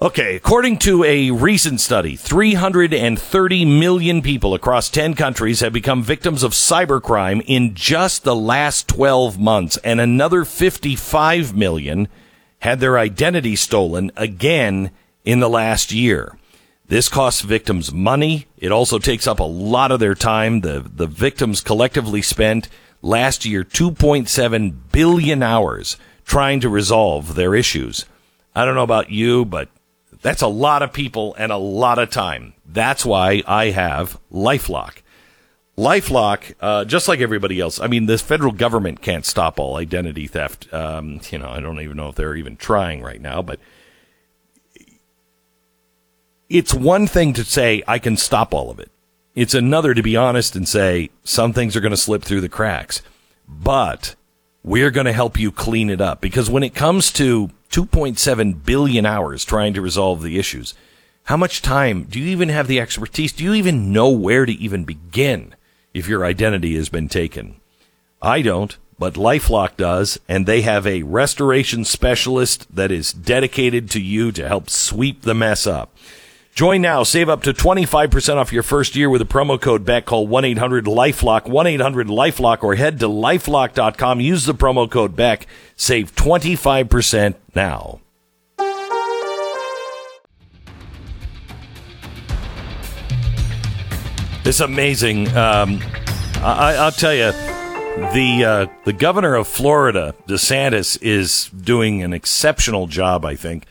Okay, 0.00 0.34
according 0.34 0.78
to 0.78 1.04
a 1.04 1.30
recent 1.30 1.78
study, 1.78 2.16
330 2.16 3.64
million 3.66 4.22
people 4.22 4.54
across 4.54 4.88
10 4.88 5.12
countries 5.12 5.60
have 5.60 5.74
become 5.74 6.02
victims 6.02 6.42
of 6.42 6.52
cybercrime 6.52 7.44
in 7.46 7.74
just 7.74 8.24
the 8.24 8.34
last 8.34 8.88
12 8.88 9.38
months, 9.38 9.76
and 9.84 10.00
another 10.00 10.46
55 10.46 11.54
million 11.54 12.08
had 12.60 12.80
their 12.80 12.98
identity 12.98 13.56
stolen 13.56 14.10
again 14.16 14.90
in 15.26 15.40
the 15.40 15.50
last 15.50 15.92
year. 15.92 16.38
This 16.92 17.08
costs 17.08 17.40
victims 17.40 17.90
money. 17.90 18.48
It 18.58 18.70
also 18.70 18.98
takes 18.98 19.26
up 19.26 19.40
a 19.40 19.44
lot 19.44 19.90
of 19.90 19.98
their 19.98 20.14
time. 20.14 20.60
The, 20.60 20.80
the 20.80 21.06
victims 21.06 21.62
collectively 21.62 22.20
spent 22.20 22.68
last 23.00 23.46
year 23.46 23.64
2.7 23.64 24.74
billion 24.92 25.42
hours 25.42 25.96
trying 26.26 26.60
to 26.60 26.68
resolve 26.68 27.34
their 27.34 27.54
issues. 27.54 28.04
I 28.54 28.66
don't 28.66 28.74
know 28.74 28.82
about 28.82 29.08
you, 29.08 29.46
but 29.46 29.70
that's 30.20 30.42
a 30.42 30.48
lot 30.48 30.82
of 30.82 30.92
people 30.92 31.34
and 31.38 31.50
a 31.50 31.56
lot 31.56 31.98
of 31.98 32.10
time. 32.10 32.52
That's 32.66 33.06
why 33.06 33.42
I 33.46 33.70
have 33.70 34.20
Lifelock. 34.30 34.96
Lifelock, 35.78 36.52
uh, 36.60 36.84
just 36.84 37.08
like 37.08 37.20
everybody 37.20 37.58
else, 37.58 37.80
I 37.80 37.86
mean, 37.86 38.04
the 38.04 38.18
federal 38.18 38.52
government 38.52 39.00
can't 39.00 39.24
stop 39.24 39.58
all 39.58 39.76
identity 39.76 40.26
theft. 40.26 40.70
Um, 40.74 41.22
you 41.30 41.38
know, 41.38 41.48
I 41.48 41.60
don't 41.60 41.80
even 41.80 41.96
know 41.96 42.10
if 42.10 42.16
they're 42.16 42.36
even 42.36 42.58
trying 42.58 43.00
right 43.00 43.22
now, 43.22 43.40
but 43.40 43.60
it's 46.52 46.74
one 46.74 47.06
thing 47.06 47.32
to 47.34 47.44
say, 47.44 47.82
I 47.86 47.98
can 47.98 48.16
stop 48.16 48.52
all 48.52 48.70
of 48.70 48.78
it. 48.78 48.90
It's 49.34 49.54
another 49.54 49.94
to 49.94 50.02
be 50.02 50.16
honest 50.16 50.54
and 50.54 50.68
say, 50.68 51.10
some 51.24 51.52
things 51.52 51.74
are 51.74 51.80
going 51.80 51.90
to 51.90 51.96
slip 51.96 52.22
through 52.22 52.42
the 52.42 52.48
cracks. 52.48 53.02
But 53.48 54.14
we're 54.62 54.90
going 54.90 55.06
to 55.06 55.12
help 55.12 55.38
you 55.38 55.50
clean 55.50 55.90
it 55.90 56.00
up. 56.00 56.20
Because 56.20 56.50
when 56.50 56.62
it 56.62 56.74
comes 56.74 57.10
to 57.12 57.50
2.7 57.72 58.64
billion 58.64 59.06
hours 59.06 59.46
trying 59.46 59.72
to 59.72 59.80
resolve 59.80 60.22
the 60.22 60.38
issues. 60.38 60.74
How 61.24 61.38
much 61.38 61.62
time 61.62 62.04
do 62.04 62.20
you 62.20 62.26
even 62.26 62.50
have 62.50 62.66
the 62.68 62.78
expertise? 62.78 63.32
Do 63.32 63.44
you 63.44 63.54
even 63.54 63.92
know 63.92 64.10
where 64.10 64.44
to 64.44 64.52
even 64.52 64.84
begin 64.84 65.54
if 65.94 66.06
your 66.06 66.24
identity 66.24 66.76
has 66.76 66.90
been 66.90 67.08
taken? 67.08 67.56
I 68.20 68.42
don't, 68.42 68.76
but 68.98 69.14
Lifelock 69.14 69.78
does, 69.78 70.20
and 70.28 70.44
they 70.44 70.60
have 70.62 70.86
a 70.86 71.02
restoration 71.02 71.86
specialist 71.86 72.66
that 72.74 72.90
is 72.90 73.12
dedicated 73.12 73.88
to 73.90 74.00
you 74.00 74.32
to 74.32 74.46
help 74.46 74.68
sweep 74.68 75.22
the 75.22 75.34
mess 75.34 75.66
up. 75.66 75.96
Join 76.52 76.82
now. 76.82 77.02
Save 77.02 77.30
up 77.30 77.42
to 77.44 77.54
25% 77.54 78.36
off 78.36 78.52
your 78.52 78.62
first 78.62 78.94
year 78.94 79.08
with 79.08 79.22
a 79.22 79.26
promo 79.26 79.58
code 79.58 79.86
back. 79.86 80.04
Call 80.04 80.28
1-800-LIFELOCK, 80.28 81.44
1-800-LIFELOCK, 81.44 82.62
or 82.62 82.74
head 82.74 83.00
to 83.00 83.08
lifelock.com. 83.08 84.20
Use 84.20 84.44
the 84.44 84.52
promo 84.52 84.90
code 84.90 85.16
back. 85.16 85.46
Save 85.76 86.14
25% 86.14 87.36
now. 87.54 88.00
It's 94.44 94.60
amazing. 94.60 95.28
Um, 95.28 95.80
I, 96.42 96.84
will 96.84 96.90
tell 96.90 97.14
you, 97.14 97.30
the 98.12 98.44
uh, 98.44 98.66
the 98.84 98.92
governor 98.92 99.36
of 99.36 99.46
Florida, 99.46 100.14
DeSantis, 100.26 101.00
is 101.00 101.48
doing 101.50 102.02
an 102.02 102.12
exceptional 102.12 102.88
job. 102.88 103.24
I 103.24 103.36
think 103.36 103.66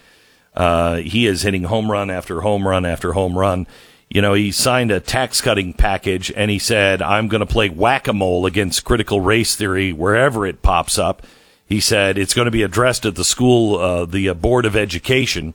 uh, 0.55 0.97
he 0.97 1.27
is 1.27 1.41
hitting 1.41 1.63
home 1.63 1.91
run 1.91 2.09
after 2.09 2.41
home 2.41 2.67
run 2.67 2.85
after 2.85 3.13
home 3.13 3.37
run. 3.37 3.67
You 4.09 4.21
know, 4.21 4.33
he 4.33 4.51
signed 4.51 4.91
a 4.91 4.99
tax 4.99 5.39
cutting 5.39 5.73
package 5.73 6.31
and 6.35 6.51
he 6.51 6.59
said, 6.59 7.01
I'm 7.01 7.29
going 7.29 7.39
to 7.39 7.45
play 7.45 7.69
whack 7.69 8.09
a 8.09 8.13
mole 8.13 8.45
against 8.45 8.83
critical 8.83 9.21
race 9.21 9.55
theory 9.55 9.93
wherever 9.93 10.45
it 10.45 10.61
pops 10.61 10.97
up. 10.97 11.25
He 11.65 11.79
said 11.79 12.17
it's 12.17 12.33
going 12.33 12.47
to 12.47 12.51
be 12.51 12.63
addressed 12.63 13.05
at 13.05 13.15
the 13.15 13.23
school, 13.23 13.77
uh, 13.77 14.05
the 14.05 14.27
uh, 14.27 14.33
Board 14.33 14.65
of 14.65 14.75
Education. 14.75 15.53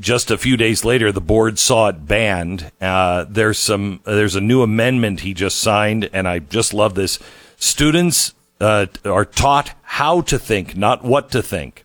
Just 0.00 0.32
a 0.32 0.38
few 0.38 0.56
days 0.56 0.84
later, 0.84 1.12
the 1.12 1.20
board 1.20 1.60
saw 1.60 1.86
it 1.86 2.04
banned. 2.04 2.72
Uh, 2.80 3.24
there's 3.28 3.60
some, 3.60 4.00
there's 4.02 4.34
a 4.34 4.40
new 4.40 4.62
amendment 4.62 5.20
he 5.20 5.34
just 5.34 5.60
signed, 5.60 6.10
and 6.12 6.26
I 6.26 6.40
just 6.40 6.74
love 6.74 6.96
this. 6.96 7.20
Students 7.56 8.34
uh, 8.60 8.86
are 9.04 9.24
taught 9.24 9.74
how 9.82 10.22
to 10.22 10.36
think, 10.36 10.76
not 10.76 11.04
what 11.04 11.30
to 11.30 11.40
think. 11.40 11.84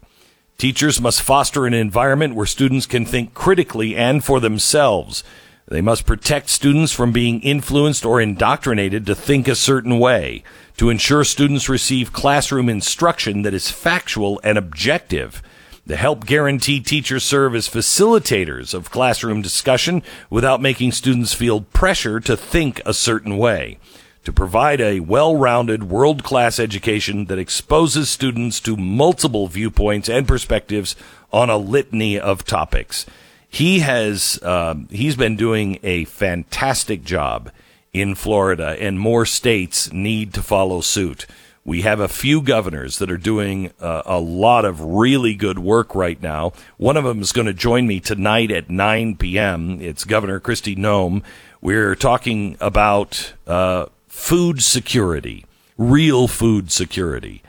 Teachers 0.63 1.01
must 1.01 1.21
foster 1.21 1.65
an 1.65 1.73
environment 1.73 2.35
where 2.35 2.45
students 2.45 2.85
can 2.85 3.05
think 3.05 3.33
critically 3.33 3.97
and 3.97 4.23
for 4.23 4.39
themselves. 4.39 5.21
They 5.67 5.81
must 5.81 6.05
protect 6.05 6.49
students 6.49 6.93
from 6.93 7.11
being 7.11 7.41
influenced 7.41 8.05
or 8.05 8.21
indoctrinated 8.21 9.05
to 9.07 9.13
think 9.13 9.49
a 9.49 9.55
certain 9.55 9.99
way, 9.99 10.41
to 10.77 10.89
ensure 10.89 11.25
students 11.25 11.67
receive 11.67 12.13
classroom 12.13 12.69
instruction 12.69 13.41
that 13.41 13.53
is 13.53 13.71
factual 13.71 14.39
and 14.41 14.57
objective, 14.57 15.43
to 15.85 15.97
help 15.97 16.25
guarantee 16.25 16.79
teachers 16.79 17.25
serve 17.25 17.55
as 17.55 17.67
facilitators 17.67 18.73
of 18.73 18.89
classroom 18.89 19.41
discussion 19.41 20.01
without 20.29 20.61
making 20.61 20.93
students 20.93 21.33
feel 21.33 21.59
pressure 21.59 22.21
to 22.21 22.37
think 22.37 22.81
a 22.85 22.93
certain 22.93 23.37
way 23.37 23.79
to 24.23 24.31
provide 24.31 24.79
a 24.79 25.01
well-rounded, 25.01 25.83
world-class 25.89 26.59
education 26.59 27.25
that 27.25 27.39
exposes 27.39 28.09
students 28.09 28.59
to 28.61 28.77
multiple 28.77 29.47
viewpoints 29.47 30.09
and 30.09 30.27
perspectives 30.27 30.95
on 31.31 31.49
a 31.49 31.57
litany 31.57 32.19
of 32.19 32.45
topics. 32.45 33.05
He 33.49 33.79
has 33.79 34.41
um, 34.43 34.87
he's 34.89 35.15
been 35.15 35.35
doing 35.35 35.79
a 35.83 36.05
fantastic 36.05 37.03
job 37.03 37.51
in 37.91 38.15
Florida, 38.15 38.75
and 38.79 38.99
more 38.99 39.25
states 39.25 39.93
need 39.93 40.33
to 40.33 40.41
follow 40.41 40.81
suit. 40.81 41.27
We 41.65 41.83
have 41.83 41.99
a 41.99 42.09
few 42.09 42.41
governors 42.41 42.97
that 42.97 43.09
are 43.09 43.17
doing 43.17 43.71
uh, 43.79 44.01
a 44.05 44.19
lot 44.19 44.65
of 44.65 44.81
really 44.81 45.33
good 45.33 45.59
work 45.59 45.95
right 45.95 46.21
now. 46.21 46.51
One 46.77 46.97
of 46.97 47.05
them 47.05 47.21
is 47.21 47.31
going 47.31 47.47
to 47.47 47.53
join 47.53 47.87
me 47.87 48.01
tonight 48.01 48.51
at 48.51 48.69
9 48.69 49.15
p.m. 49.15 49.79
It's 49.79 50.03
Governor 50.03 50.41
Kristi 50.41 50.75
Noem. 50.75 51.23
We're 51.61 51.95
talking 51.95 52.57
about 52.59 53.33
uh, 53.47 53.85
food 54.13 54.61
security, 54.61 55.43
real 55.75 56.27
food 56.27 56.71
security. 56.71 57.41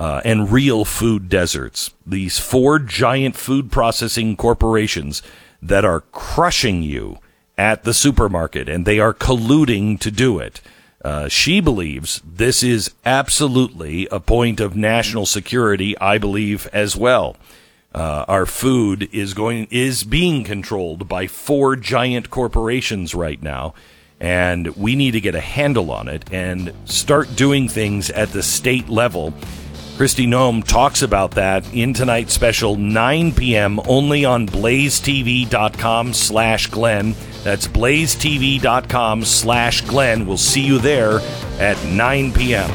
Uh, 0.00 0.20
and 0.24 0.50
real 0.50 0.84
food 0.84 1.28
deserts. 1.28 1.94
These 2.04 2.36
four 2.36 2.80
giant 2.80 3.36
food 3.36 3.70
processing 3.70 4.36
corporations 4.36 5.22
that 5.60 5.84
are 5.84 6.00
crushing 6.10 6.82
you 6.82 7.18
at 7.56 7.84
the 7.84 7.94
supermarket, 7.94 8.68
and 8.68 8.84
they 8.84 8.98
are 8.98 9.14
colluding 9.14 10.00
to 10.00 10.10
do 10.10 10.40
it. 10.40 10.60
Uh, 11.04 11.28
she 11.28 11.60
believes 11.60 12.20
this 12.24 12.64
is 12.64 12.94
absolutely 13.04 14.08
a 14.10 14.18
point 14.18 14.58
of 14.58 14.74
national 14.74 15.26
security. 15.26 15.96
I 15.98 16.18
believe 16.18 16.66
as 16.72 16.96
well. 16.96 17.36
Uh, 17.94 18.24
our 18.26 18.46
food 18.46 19.08
is 19.12 19.34
going 19.34 19.68
is 19.70 20.02
being 20.02 20.42
controlled 20.42 21.06
by 21.06 21.28
four 21.28 21.76
giant 21.76 22.28
corporations 22.28 23.14
right 23.14 23.40
now, 23.40 23.72
and 24.22 24.68
we 24.76 24.96
need 24.96 25.10
to 25.10 25.20
get 25.20 25.34
a 25.34 25.40
handle 25.40 25.90
on 25.90 26.08
it 26.08 26.24
and 26.32 26.72
start 26.86 27.36
doing 27.36 27.68
things 27.68 28.08
at 28.08 28.30
the 28.30 28.42
state 28.42 28.88
level 28.88 29.34
Kristi 29.96 30.26
Noem 30.26 30.66
talks 30.66 31.02
about 31.02 31.32
that 31.32 31.70
in 31.74 31.92
tonight's 31.92 32.32
special, 32.32 32.76
9 32.76 33.34
p.m. 33.34 33.78
only 33.86 34.24
on 34.24 34.48
blazetv.com 34.48 36.14
slash 36.14 36.66
Glenn. 36.68 37.14
That's 37.44 37.68
blazetv.com 37.68 39.24
slash 39.24 39.82
Glenn. 39.82 40.26
We'll 40.26 40.38
see 40.38 40.62
you 40.62 40.78
there 40.78 41.20
at 41.60 41.76
9 41.84 42.32
p.m. 42.32 42.70